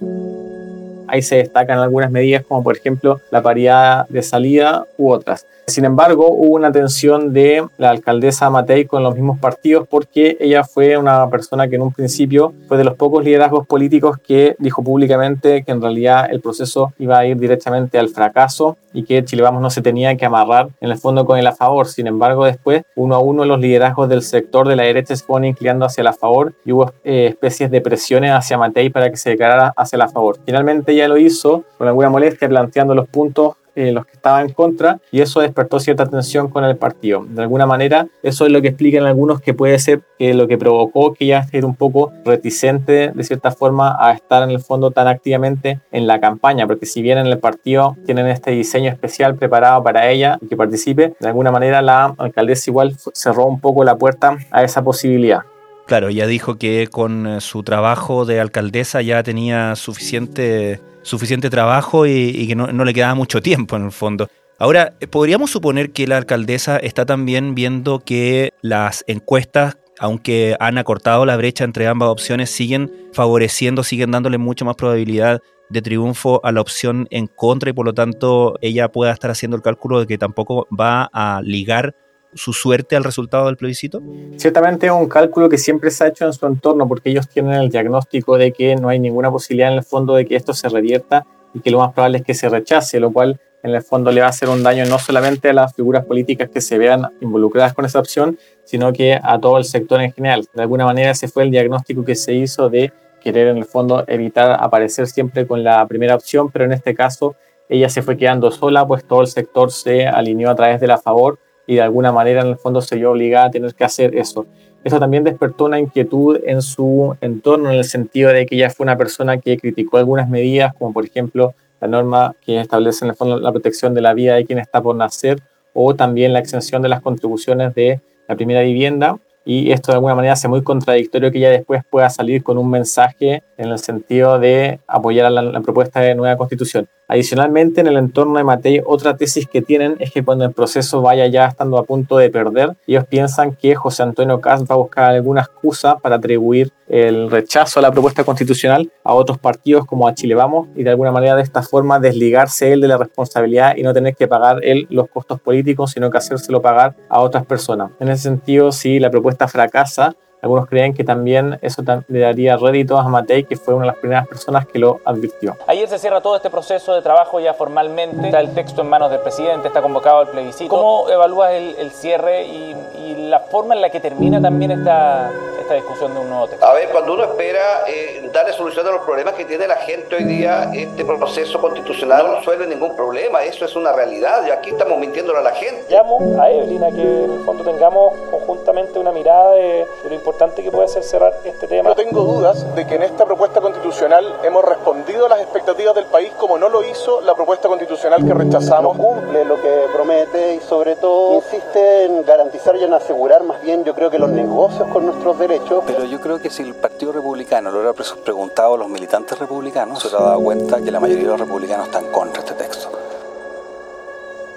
Ahí 1.14 1.22
se 1.22 1.36
destacan 1.36 1.78
algunas 1.78 2.10
medidas 2.10 2.44
como 2.44 2.64
por 2.64 2.76
ejemplo 2.76 3.22
la 3.30 3.44
paridad 3.44 4.08
de 4.10 4.24
salida 4.24 4.88
u 4.98 5.12
otras. 5.12 5.46
Sin 5.68 5.86
embargo, 5.86 6.28
hubo 6.30 6.56
una 6.56 6.72
tensión 6.72 7.32
de 7.32 7.66
la 7.78 7.92
alcaldesa 7.92 8.50
Matei 8.50 8.86
con 8.86 9.04
los 9.04 9.14
mismos 9.14 9.40
partidos 9.40 9.88
porque 9.88 10.38
ella 10.40 10.64
fue 10.64 10.98
una 10.98 11.30
persona 11.30 11.70
que 11.70 11.76
en 11.76 11.84
un 11.84 11.94
principio 11.94 12.52
fue 12.68 12.78
de 12.78 12.84
los 12.84 12.96
pocos 12.96 13.24
liderazgos 13.24 13.68
políticos 13.68 14.18
que 14.18 14.56
dijo 14.58 14.84
públicamente 14.84 15.64
que 15.64 15.72
en 15.72 15.82
realidad 15.82 16.28
el 16.32 16.42
proceso 16.42 16.94
iba 16.98 17.20
a 17.20 17.26
ir 17.26 17.38
directamente 17.38 17.98
al 17.98 18.10
fracaso 18.10 18.76
y 18.94 19.04
que 19.04 19.24
Chile 19.26 19.42
Vamos 19.42 19.62
no 19.62 19.70
se 19.70 19.82
tenía 19.82 20.16
que 20.16 20.26
amarrar 20.26 20.70
en 20.80 20.92
el 20.92 20.98
fondo 20.98 21.26
con 21.26 21.38
el 21.38 21.48
a 21.48 21.54
favor. 21.54 21.88
Sin 21.88 22.08
embargo, 22.08 22.46
después, 22.46 22.84
uno 22.96 23.16
a 23.16 23.20
uno, 23.20 23.44
los 23.46 23.60
liderazgos 23.60 24.08
del 24.08 24.22
sector 24.22 24.68
de 24.68 24.76
la 24.76 24.84
derecha 24.84 25.16
se 25.16 25.24
fueron 25.24 25.46
inclinando 25.46 25.86
hacia 25.86 26.04
la 26.04 26.14
favor 26.14 26.54
y 26.64 26.72
hubo 26.72 26.92
eh, 27.04 27.28
especies 27.30 27.72
de 27.72 27.82
presiones 27.82 28.32
hacia 28.32 28.58
Matei 28.58 28.90
para 28.90 29.10
que 29.10 29.18
se 29.18 29.32
declarara 29.32 29.74
hacia 29.76 29.98
la 29.98 30.10
favor. 30.10 30.38
Finalmente 30.46 30.92
ella 30.92 31.03
lo 31.08 31.18
hizo 31.18 31.64
con 31.78 31.88
alguna 31.88 32.10
molestia 32.10 32.48
planteando 32.48 32.96
los 32.96 33.08
puntos 33.08 33.56
eh, 33.76 33.92
los 33.92 34.06
que 34.06 34.12
estaban 34.12 34.46
en 34.46 34.54
contra 34.54 35.00
y 35.12 35.22
eso 35.22 35.40
despertó 35.40 35.80
cierta 35.80 36.06
tensión 36.06 36.48
con 36.48 36.64
el 36.64 36.78
partido. 36.78 37.26
De 37.28 37.42
alguna 37.42 37.66
manera, 37.66 38.08
eso 38.22 38.46
es 38.46 38.52
lo 38.52 38.62
que 38.62 38.68
explican 38.68 39.04
algunos 39.06 39.42
que 39.42 39.56
puede 39.56 39.80
ser 39.80 40.02
que 40.20 40.36
lo 40.36 40.48
que 40.48 40.60
provocó 40.60 41.14
que 41.14 41.26
ella 41.26 41.40
esté 41.40 41.66
un 41.66 41.74
poco 41.76 42.12
reticente 42.24 43.12
de 43.16 43.24
cierta 43.24 43.50
forma 43.50 43.98
a 44.00 44.14
estar 44.14 44.44
en 44.44 44.52
el 44.52 44.60
fondo 44.60 44.92
tan 44.92 45.08
activamente 45.08 45.80
en 45.92 46.06
la 46.06 46.20
campaña, 46.20 46.68
porque 46.68 46.86
si 46.86 47.02
bien 47.02 47.18
en 47.18 47.26
el 47.26 47.40
partido 47.40 47.98
tienen 48.06 48.28
este 48.28 48.52
diseño 48.52 48.92
especial 48.92 49.36
preparado 49.36 49.82
para 49.82 50.08
ella 50.12 50.38
y 50.40 50.48
que 50.48 50.56
participe, 50.56 51.16
de 51.20 51.28
alguna 51.28 51.52
manera 51.52 51.82
la 51.82 52.14
alcaldesa 52.20 52.70
igual 52.70 52.96
cerró 53.14 53.46
un 53.46 53.60
poco 53.60 53.84
la 53.84 53.98
puerta 53.98 54.38
a 54.52 54.64
esa 54.64 54.84
posibilidad. 54.84 55.42
Claro, 55.86 56.08
ella 56.08 56.28
dijo 56.28 56.56
que 56.56 56.88
con 56.88 57.28
eh, 57.28 57.42
su 57.42 57.64
trabajo 57.64 58.26
de 58.26 58.40
alcaldesa 58.40 59.02
ya 59.02 59.22
tenía 59.22 59.76
suficiente, 59.76 60.82
suficiente 61.02 61.50
trabajo 61.50 62.08
y, 62.08 62.48
que 62.48 62.56
no, 62.56 62.68
no, 62.68 62.86
le 62.86 62.94
quedaba 62.94 63.16
mucho 63.16 63.42
tiempo 63.42 63.76
en 63.76 63.86
el 63.86 63.92
fondo. 63.92 64.30
Ahora, 64.60 64.94
eh, 65.02 65.08
podríamos 65.08 65.52
suponer 65.52 65.92
que 65.92 66.08
la 66.08 66.18
alcaldesa 66.18 66.78
está 66.78 67.06
también 67.06 67.54
viendo 67.54 68.00
que 68.00 68.54
las 68.62 69.04
encuestas, 69.08 69.78
aunque 70.00 70.56
han 70.60 70.78
acortado 70.78 71.26
la 71.26 71.36
brecha 71.36 71.66
entre 71.66 71.88
ambas 71.88 72.10
opciones, 72.10 72.50
siguen 72.50 72.92
favoreciendo, 73.12 73.84
siguen 73.84 74.12
dándole 74.12 74.38
mucha 74.38 74.64
más 74.64 74.76
probabilidad 74.76 75.42
de 75.70 75.82
triunfo 75.82 76.40
a 76.46 76.52
la 76.52 76.62
opción 76.62 77.08
en 77.10 77.28
contra 77.28 77.72
y 77.72 77.74
por 77.74 77.86
lo 77.86 77.94
tanto 77.94 78.56
ella 78.62 78.90
pueda 78.90 79.12
estar 79.12 79.32
haciendo 79.32 79.58
el 79.58 79.64
cálculo 79.64 80.00
de 80.00 80.08
que 80.08 80.18
tampoco 80.18 80.68
va 80.72 81.10
a 81.12 81.42
ligar 81.44 81.96
su 82.36 82.54
suerte 82.54 82.96
al 82.96 83.04
resultado 83.04 83.48
del 83.48 83.58
plebiscito? 83.58 84.02
Ciertamente 84.38 84.88
es 84.88 84.92
un 84.92 85.08
cálculo 85.08 85.50
que 85.50 85.58
siempre 85.58 85.92
se 85.92 86.04
ha 86.04 86.08
hecho 86.08 86.26
en 86.26 86.34
su 86.34 86.46
entorno 86.46 86.88
porque 86.88 87.10
ellos 87.10 87.28
tienen 87.28 87.54
el 87.54 87.70
diagnóstico 87.70 88.38
de 88.38 88.52
que 88.52 88.76
no 88.76 88.90
hay 88.90 89.00
ninguna 89.00 89.32
posibilidad 89.32 89.72
en 89.72 89.78
el 89.78 89.84
fondo 89.84 90.16
de 90.16 90.26
que 90.26 90.36
esto 90.36 90.54
se 90.54 90.70
revierta 90.70 91.26
y 91.54 91.60
que 91.60 91.72
lo 91.72 91.80
más 91.80 91.94
probable 91.94 92.20
es 92.20 92.24
que 92.24 92.34
se 92.34 92.50
rechace, 92.50 93.00
lo 93.00 93.12
cual 93.12 93.40
en 93.64 93.74
el 93.74 93.82
fondo 93.82 94.12
le 94.12 94.22
va 94.22 94.28
a 94.28 94.30
hacer 94.30 94.50
un 94.50 94.62
daño 94.62 94.86
no 94.86 95.00
solamente 95.00 95.50
a 95.50 95.54
las 95.54 95.74
figuras 95.74 96.06
políticas 96.06 96.50
que 96.50 96.60
se 96.60 96.78
vean 96.78 97.08
involucradas 97.22 97.74
con 97.74 97.86
esa 97.86 98.00
opción, 98.00 98.38
sino 98.66 98.92
que 98.92 99.18
a 99.22 99.40
todo 99.40 99.58
el 99.58 99.64
sector 99.64 100.02
en 100.02 100.12
general. 100.12 100.46
De 100.54 100.62
alguna 100.62 100.86
manera 100.86 101.12
ese 101.12 101.28
fue 101.30 101.44
el 101.44 101.52
diagnóstico 101.52 102.04
que 102.04 102.16
se 102.16 102.34
hizo 102.34 102.70
de 102.70 102.92
querer 103.22 103.48
en 103.48 103.58
el 103.58 103.66
fondo 103.66 104.04
evitar 104.08 104.58
aparecer 104.60 105.08
siempre 105.08 105.48
con 105.48 105.64
la 105.64 105.88
primera 105.88 106.16
opción, 106.16 106.52
pero 106.52 106.66
en 106.66 106.74
este 106.74 106.94
caso 106.94 107.36
ella 107.70 107.88
se 107.88 108.02
fue 108.02 108.18
quedando 108.18 108.52
sola, 108.52 108.86
pues 108.86 109.06
todo 109.06 109.22
el 109.22 109.28
sector 109.28 109.72
se 109.72 110.06
alineó 110.06 110.50
a 110.50 110.56
través 110.56 110.82
de 110.82 110.88
la 110.88 110.98
favor 110.98 111.40
y 111.68 111.76
de 111.76 111.82
alguna 111.82 112.12
manera 112.12 112.42
en 112.42 112.48
el 112.48 112.58
fondo 112.58 112.82
se 112.82 112.96
vio 112.96 113.12
obligada 113.12 113.46
a 113.46 113.52
tener 113.52 113.74
que 113.74 113.84
hacer 113.84 114.16
eso. 114.16 114.46
Eso 114.84 115.00
también 115.00 115.24
despertó 115.24 115.66
una 115.66 115.80
inquietud 115.80 116.40
en 116.46 116.62
su 116.62 117.16
entorno 117.22 117.72
en 117.72 117.78
el 117.78 117.86
sentido 117.86 118.32
de 118.32 118.46
que 118.46 118.56
ella 118.56 118.70
fue 118.70 118.84
una 118.84 118.98
persona 118.98 119.38
que 119.38 119.58
criticó 119.58 119.98
algunas 119.98 120.28
medidas, 120.28 120.74
como 120.78 120.92
por 120.92 121.06
ejemplo 121.06 121.54
la 121.80 121.88
norma 121.88 122.36
que 122.46 122.60
establece 122.60 123.06
en 123.06 123.12
el 123.12 123.16
fondo 123.16 123.40
la 123.40 123.52
protección 123.52 123.94
de 123.94 124.02
la 124.02 124.14
vida 124.14 124.36
de 124.36 124.46
quien 124.46 124.60
está 124.60 124.82
por 124.82 124.96
nacer 124.96 125.42
o 125.74 125.96
también 125.96 126.34
la 126.34 126.40
exención 126.40 126.82
de 126.82 126.90
las 126.90 127.02
contribuciones 127.02 127.74
de 127.74 128.02
la 128.28 128.36
primera 128.36 128.62
vivienda 128.62 129.18
y 129.46 129.72
esto 129.72 129.92
de 129.92 129.96
alguna 129.96 130.16
manera 130.16 130.34
hace 130.34 130.48
muy 130.48 130.64
contradictorio 130.64 131.32
que 131.32 131.38
ella 131.40 131.50
después 131.50 131.84
pueda 131.90 132.10
salir 132.10 132.44
con 132.44 132.58
un 132.58 132.70
mensaje 132.70 133.44
en 133.58 133.70
el 133.70 133.78
sentido 133.78 134.40
de 134.40 134.80
apoyar 134.88 135.30
la, 135.32 135.42
la, 135.42 135.62
propuesta 135.62 136.00
de 136.00 136.16
nueva 136.16 136.38
constitución. 136.38 136.88
Adicionalmente, 137.14 137.80
en 137.80 137.86
el 137.86 137.98
entorno 137.98 138.40
de 138.40 138.44
Matei, 138.44 138.82
otra 138.84 139.16
tesis 139.16 139.48
que 139.48 139.62
tienen 139.62 139.98
es 140.00 140.12
que 140.12 140.24
cuando 140.24 140.46
el 140.46 140.52
proceso 140.52 141.00
vaya 141.00 141.28
ya 141.28 141.46
estando 141.46 141.78
a 141.78 141.84
punto 141.84 142.18
de 142.18 142.32
perder, 142.32 142.76
ellos 142.88 143.06
piensan 143.06 143.56
que 143.56 143.76
José 143.76 144.02
Antonio 144.02 144.42
Cast 144.42 144.68
va 144.68 144.74
a 144.74 144.80
buscar 144.80 145.12
alguna 145.12 145.42
excusa 145.42 146.00
para 146.00 146.16
atribuir 146.16 146.72
el 146.88 147.30
rechazo 147.30 147.78
a 147.78 147.84
la 147.84 147.92
propuesta 147.92 148.24
constitucional 148.24 148.92
a 149.04 149.14
otros 149.14 149.38
partidos 149.38 149.86
como 149.86 150.08
a 150.08 150.16
Chile 150.16 150.34
Vamos 150.34 150.70
y 150.76 150.82
de 150.82 150.90
alguna 150.90 151.12
manera 151.12 151.36
de 151.36 151.44
esta 151.44 151.62
forma 151.62 152.00
desligarse 152.00 152.74
él 152.74 152.82
de 152.82 152.88
la 152.88 152.98
responsabilidad 152.98 153.76
y 153.78 153.84
no 153.84 153.94
tener 153.94 154.16
que 154.16 154.28
pagar 154.28 154.58
él 154.64 154.88
los 154.90 155.08
costos 155.08 155.40
políticos, 155.40 155.92
sino 155.92 156.10
que 156.10 156.18
hacérselo 156.18 156.64
pagar 156.64 156.96
a 157.10 157.22
otras 157.22 157.46
personas. 157.46 157.92
En 158.00 158.10
ese 158.10 158.24
sentido, 158.24 158.72
si 158.72 159.00
la 159.00 159.12
propuesta 159.12 159.48
fracasa, 159.48 160.16
algunos 160.44 160.68
creen 160.68 160.94
que 160.94 161.06
también 161.06 161.58
eso 161.62 161.82
le 162.10 162.20
daría 162.20 162.58
rédito 162.58 162.98
a 162.98 163.04
Matei, 163.04 163.46
que 163.46 163.56
fue 163.56 163.74
una 163.74 163.86
de 163.86 163.92
las 163.94 163.98
primeras 163.98 164.28
personas 164.28 164.68
que 164.68 164.78
lo 164.78 165.00
advirtió. 165.06 165.56
Ayer 165.68 165.88
se 165.88 165.98
cierra 165.98 166.20
todo 166.20 166.36
este 166.36 166.50
proceso 166.50 166.94
de 166.94 167.02
trabajo 167.02 167.40
ya 167.40 167.54
formalmente. 167.54 168.26
Está 168.26 168.42
el 168.42 168.54
texto 168.54 168.82
en 168.82 168.90
manos 168.90 169.10
del 169.10 169.22
presidente, 169.22 169.70
está 169.70 169.82
convocado 169.82 170.24
el 170.24 170.28
plebiscito. 170.28 170.70
¿Cómo 170.70 171.10
evalúas 171.10 171.52
el, 171.54 171.76
el 171.80 171.92
cierre 171.92 172.44
y, 172.44 172.76
y, 172.98 173.30
la 173.30 173.40
forma 173.40 173.74
en 173.74 173.82
la 173.82 173.90
que 173.90 174.02
termina 174.02 174.42
también 174.42 174.72
esta, 174.72 175.32
esta 175.62 175.76
discusión 175.76 176.14
de 176.14 176.20
un 176.20 176.30
nuevo 176.30 176.48
texto? 176.48 176.66
A 176.66 176.74
ver, 176.74 176.90
cuando 176.90 177.14
uno 177.14 177.24
espera 177.24 177.86
eh, 177.88 178.30
darle 178.34 178.52
solución 178.52 178.86
a 178.86 178.92
los 178.92 179.02
problemas 179.04 179.36
que 179.36 179.46
tiene 179.46 179.66
la 179.66 179.78
gente 179.78 180.14
hoy 180.14 180.26
día, 180.26 180.70
este 180.74 181.06
proceso 181.06 181.62
constitucional 181.62 182.28
no 182.28 182.36
resuelve 182.36 182.68
ningún 182.68 182.98
problema. 182.98 183.44
Eso 183.46 183.64
es 183.64 183.76
una 183.78 183.94
realidad 183.94 184.46
y 184.46 184.52
aquí 184.52 184.72
estamos 184.72 185.00
mintiéndole 185.00 185.40
a 185.40 185.44
la 185.44 185.52
gente. 185.52 185.86
Llamo 185.90 186.42
a 186.42 186.52
Evelyn 186.52 186.84
a 186.84 186.92
que 186.92 187.24
en 187.24 187.32
el 187.32 187.40
fondo 187.46 187.64
tengamos 187.64 188.14
conjuntamente 188.30 189.00
una 189.00 189.14
mirada 189.14 189.54
de, 189.54 189.64
de 189.64 190.10
lo 190.10 190.14
importante 190.14 190.33
que 190.38 190.72
puede 190.72 190.88
ser 190.88 191.04
cerrar 191.04 191.34
este 191.46 191.68
tema. 191.68 191.90
No 191.90 191.96
tengo 191.96 192.22
dudas 192.24 192.76
de 192.76 192.86
que 192.86 192.96
en 192.96 193.04
esta 193.04 193.26
propuesta 193.26 193.62
constitucional 193.62 194.40
hemos 194.44 194.66
respondido 194.66 195.28
a 195.28 195.30
las 195.30 195.40
expectativas 195.40 195.96
del 195.96 196.06
país 196.06 196.32
como 196.38 196.58
no 196.58 196.68
lo 196.68 196.84
hizo 196.84 197.22
la 197.22 197.34
propuesta 197.34 197.70
constitucional 197.70 198.26
que 198.26 198.34
rechazamos. 198.34 198.98
No 198.98 199.04
cumple 199.04 199.46
lo 199.46 199.62
que 199.62 199.86
promete 199.94 200.56
y 200.56 200.60
sobre 200.60 200.96
todo 200.96 201.36
insiste 201.36 202.06
en 202.06 202.26
garantizar 202.26 202.76
y 202.76 202.84
en 202.84 202.94
asegurar 202.94 203.44
más 203.44 203.62
bien 203.62 203.86
yo 203.86 203.96
creo 203.96 204.10
que 204.10 204.20
los 204.20 204.30
negocios 204.30 204.88
con 204.90 205.06
nuestros 205.06 205.40
derechos. 205.40 205.84
Pero 205.86 206.04
yo 206.04 206.20
creo 206.20 206.40
que 206.40 206.50
si 206.50 206.64
el 206.64 206.76
Partido 206.76 207.14
Republicano 207.14 207.72
lo 207.72 207.80
hubiera 207.80 207.94
preguntado 208.24 208.74
a 208.74 208.78
los 208.78 208.90
militantes 208.90 209.40
republicanos, 209.40 210.02
se 210.02 210.10
hubiera 210.10 210.26
dado 210.26 210.42
cuenta 210.42 210.82
que 210.82 210.92
la 210.92 211.00
mayoría 211.00 211.24
de 211.24 211.30
los 211.30 211.40
republicanos 211.40 211.88
están 211.88 212.12
contra 212.12 212.42
este 212.42 212.56
texto. 212.56 212.90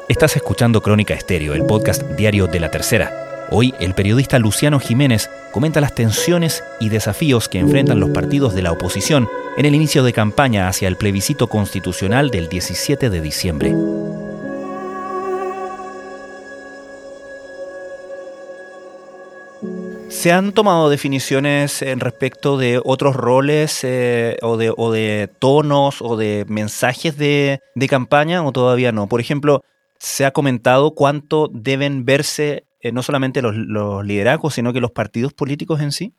Estás 0.08 0.34
escuchando 0.36 0.80
Crónica 0.80 1.14
Estéreo, 1.14 1.54
el 1.54 1.64
podcast 1.64 2.02
diario 2.02 2.46
de 2.46 2.60
la 2.60 2.70
tercera. 2.70 3.35
Hoy 3.50 3.74
el 3.78 3.94
periodista 3.94 4.40
Luciano 4.40 4.80
Jiménez 4.80 5.30
comenta 5.52 5.80
las 5.80 5.94
tensiones 5.94 6.64
y 6.80 6.88
desafíos 6.88 7.48
que 7.48 7.60
enfrentan 7.60 8.00
los 8.00 8.10
partidos 8.10 8.54
de 8.54 8.62
la 8.62 8.72
oposición 8.72 9.28
en 9.56 9.66
el 9.66 9.74
inicio 9.74 10.02
de 10.02 10.12
campaña 10.12 10.66
hacia 10.68 10.88
el 10.88 10.96
plebiscito 10.96 11.46
constitucional 11.46 12.30
del 12.30 12.48
17 12.48 13.08
de 13.08 13.20
diciembre. 13.20 13.74
¿Se 20.08 20.32
han 20.32 20.52
tomado 20.52 20.90
definiciones 20.90 21.82
en 21.82 22.00
respecto 22.00 22.58
de 22.58 22.80
otros 22.84 23.14
roles 23.14 23.84
eh, 23.84 24.38
o, 24.42 24.56
de, 24.56 25.30
tonos 25.38 26.02
o 26.02 26.16
de 26.16 26.44
mensajes 26.48 27.16
de 27.16 27.60
campaña 27.88 28.42
o 28.42 28.50
todavía 28.50 28.90
no? 28.90 29.08
Por 29.08 29.20
ejemplo, 29.20 29.62
se 29.98 30.24
ha 30.24 30.32
comentado 30.32 30.92
cuánto 30.92 31.48
deben 31.52 32.04
verse 32.04 32.64
eh, 32.86 32.92
no 32.92 33.02
solamente 33.02 33.42
los, 33.42 33.56
los, 33.56 34.04
liderazgos, 34.04 34.54
sino 34.54 34.72
que 34.72 34.80
los 34.80 34.92
partidos 34.92 35.32
políticos 35.32 35.80
en 35.80 35.92
sí? 35.92 36.14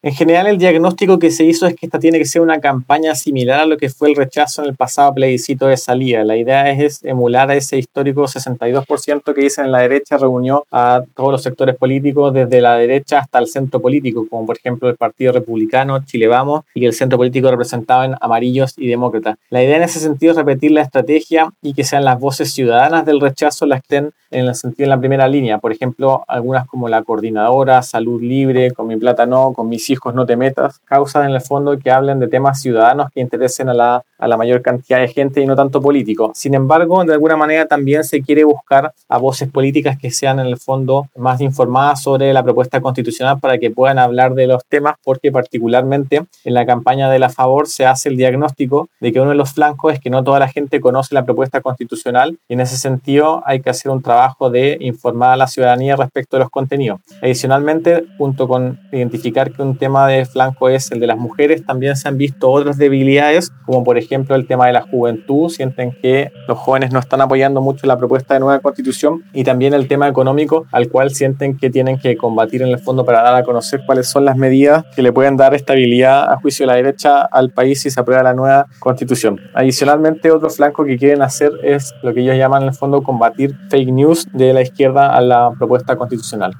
En 0.00 0.12
general, 0.12 0.46
el 0.46 0.58
diagnóstico 0.58 1.18
que 1.18 1.32
se 1.32 1.42
hizo 1.42 1.66
es 1.66 1.74
que 1.74 1.86
esta 1.86 1.98
tiene 1.98 2.18
que 2.18 2.24
ser 2.24 2.40
una 2.40 2.60
campaña 2.60 3.16
similar 3.16 3.62
a 3.62 3.66
lo 3.66 3.76
que 3.76 3.88
fue 3.88 4.08
el 4.08 4.14
rechazo 4.14 4.62
en 4.62 4.68
el 4.68 4.76
pasado 4.76 5.12
plebiscito 5.12 5.66
de 5.66 5.76
salida. 5.76 6.22
La 6.22 6.36
idea 6.36 6.70
es, 6.70 7.04
emular 7.04 7.50
a 7.50 7.56
ese 7.56 7.78
histórico 7.78 8.22
62% 8.22 9.34
que 9.34 9.40
dicen 9.40 9.64
en 9.64 9.72
la 9.72 9.80
derecha 9.80 10.16
reunió 10.16 10.64
a 10.70 11.02
todos 11.16 11.32
los 11.32 11.42
sectores 11.42 11.74
políticos, 11.74 12.32
desde 12.32 12.60
la 12.60 12.76
derecha 12.76 13.18
hasta 13.18 13.40
el 13.40 13.48
centro 13.48 13.80
político, 13.80 14.24
como 14.30 14.46
por 14.46 14.56
ejemplo 14.56 14.88
el 14.88 14.96
Partido 14.96 15.32
Republicano, 15.32 16.04
Chile 16.04 16.28
Vamos, 16.28 16.64
y 16.74 16.86
el 16.86 16.92
centro 16.92 17.18
político 17.18 17.50
representado 17.50 18.04
en 18.04 18.14
amarillos 18.20 18.74
y 18.76 18.86
demócratas. 18.86 19.36
La 19.50 19.64
idea 19.64 19.78
en 19.78 19.82
ese 19.82 19.98
sentido 19.98 20.30
es 20.30 20.36
repetir 20.36 20.70
la 20.70 20.82
estrategia 20.82 21.52
y 21.60 21.74
que 21.74 21.82
sean 21.82 22.04
las 22.04 22.20
voces 22.20 22.52
ciudadanas 22.52 23.04
del 23.04 23.20
rechazo 23.20 23.66
las 23.66 23.80
que 23.80 23.96
estén 23.96 24.12
en 24.30 24.46
el 24.46 24.54
sentido 24.54 24.84
en 24.84 24.90
la 24.90 24.98
primera 24.98 25.28
línea. 25.28 25.58
Por 25.58 25.72
ejemplo, 25.72 26.24
algunas 26.28 26.66
como 26.66 26.88
la 26.88 27.02
coordinadora, 27.02 27.82
Salud 27.82 28.22
Libre, 28.22 28.72
Con 28.72 28.86
mi 28.86 28.96
plata 28.96 29.26
no, 29.26 29.52
con 29.52 29.68
mis 29.68 29.87
hijos 29.90 30.14
no 30.14 30.26
te 30.26 30.36
metas, 30.36 30.80
causas 30.84 31.26
en 31.26 31.32
el 31.32 31.40
fondo 31.40 31.78
que 31.78 31.90
hablen 31.90 32.20
de 32.20 32.28
temas 32.28 32.60
ciudadanos 32.60 33.10
que 33.12 33.20
interesen 33.20 33.68
a 33.68 33.74
la, 33.74 34.02
a 34.18 34.28
la 34.28 34.36
mayor 34.36 34.62
cantidad 34.62 35.00
de 35.00 35.08
gente 35.08 35.40
y 35.40 35.46
no 35.46 35.56
tanto 35.56 35.80
político. 35.80 36.32
Sin 36.34 36.54
embargo, 36.54 37.04
de 37.04 37.12
alguna 37.12 37.36
manera 37.36 37.66
también 37.66 38.04
se 38.04 38.22
quiere 38.22 38.44
buscar 38.44 38.92
a 39.08 39.18
voces 39.18 39.50
políticas 39.50 39.98
que 39.98 40.10
sean 40.10 40.40
en 40.40 40.46
el 40.46 40.58
fondo 40.58 41.08
más 41.16 41.40
informadas 41.40 42.02
sobre 42.02 42.32
la 42.32 42.42
propuesta 42.42 42.80
constitucional 42.80 43.38
para 43.40 43.58
que 43.58 43.70
puedan 43.70 43.98
hablar 43.98 44.34
de 44.34 44.46
los 44.46 44.64
temas, 44.66 44.96
porque 45.04 45.32
particularmente 45.32 46.24
en 46.44 46.54
la 46.54 46.66
campaña 46.66 47.10
de 47.10 47.18
la 47.18 47.28
favor 47.28 47.68
se 47.68 47.86
hace 47.86 48.08
el 48.08 48.16
diagnóstico 48.16 48.88
de 49.00 49.12
que 49.12 49.20
uno 49.20 49.30
de 49.30 49.36
los 49.36 49.52
flancos 49.52 49.92
es 49.92 50.00
que 50.00 50.10
no 50.10 50.24
toda 50.24 50.40
la 50.40 50.48
gente 50.48 50.80
conoce 50.80 51.14
la 51.14 51.24
propuesta 51.24 51.60
constitucional 51.60 52.38
y 52.48 52.54
en 52.54 52.60
ese 52.60 52.76
sentido 52.76 53.42
hay 53.46 53.60
que 53.60 53.70
hacer 53.70 53.90
un 53.90 54.02
trabajo 54.02 54.50
de 54.50 54.76
informar 54.80 55.32
a 55.32 55.36
la 55.36 55.46
ciudadanía 55.46 55.96
respecto 55.96 56.36
de 56.36 56.42
los 56.42 56.50
contenidos. 56.50 57.00
Adicionalmente, 57.22 58.04
junto 58.18 58.48
con 58.48 58.78
identificar 58.92 59.52
que 59.52 59.62
un 59.62 59.76
tema 59.78 60.06
de 60.06 60.24
flanco 60.26 60.68
es 60.68 60.90
el 60.92 61.00
de 61.00 61.06
las 61.06 61.18
mujeres, 61.18 61.64
también 61.64 61.96
se 61.96 62.08
han 62.08 62.18
visto 62.18 62.50
otras 62.50 62.76
debilidades, 62.76 63.52
como 63.64 63.84
por 63.84 63.98
ejemplo 63.98 64.34
el 64.36 64.46
tema 64.46 64.66
de 64.66 64.72
la 64.72 64.82
juventud, 64.82 65.48
sienten 65.48 65.92
que 65.92 66.30
los 66.46 66.58
jóvenes 66.58 66.92
no 66.92 66.98
están 66.98 67.20
apoyando 67.20 67.60
mucho 67.60 67.86
la 67.86 67.96
propuesta 67.96 68.34
de 68.34 68.40
nueva 68.40 68.60
constitución, 68.60 69.22
y 69.32 69.44
también 69.44 69.74
el 69.74 69.88
tema 69.88 70.08
económico, 70.08 70.66
al 70.72 70.88
cual 70.88 71.10
sienten 71.10 71.56
que 71.56 71.70
tienen 71.70 71.98
que 71.98 72.16
combatir 72.16 72.62
en 72.62 72.68
el 72.68 72.78
fondo 72.78 73.04
para 73.04 73.22
dar 73.22 73.34
a 73.34 73.42
conocer 73.42 73.82
cuáles 73.86 74.08
son 74.08 74.24
las 74.24 74.36
medidas 74.36 74.84
que 74.94 75.02
le 75.02 75.12
pueden 75.12 75.36
dar 75.36 75.54
estabilidad 75.54 76.30
a 76.30 76.36
juicio 76.40 76.64
de 76.64 76.68
la 76.68 76.76
derecha 76.76 77.22
al 77.22 77.50
país 77.50 77.80
si 77.80 77.90
se 77.90 78.00
aprueba 78.00 78.22
la 78.22 78.34
nueva 78.34 78.66
constitución. 78.80 79.40
Adicionalmente, 79.54 80.30
otro 80.30 80.50
flanco 80.50 80.84
que 80.84 80.98
quieren 80.98 81.22
hacer 81.22 81.52
es 81.62 81.94
lo 82.02 82.12
que 82.12 82.20
ellos 82.20 82.36
llaman 82.36 82.62
en 82.62 82.68
el 82.68 82.74
fondo 82.74 83.02
combatir 83.02 83.56
fake 83.70 83.92
news 83.92 84.26
de 84.32 84.52
la 84.52 84.62
izquierda 84.62 85.14
a 85.14 85.20
la 85.20 85.50
propuesta 85.58 85.96
constitucional. 85.96 86.52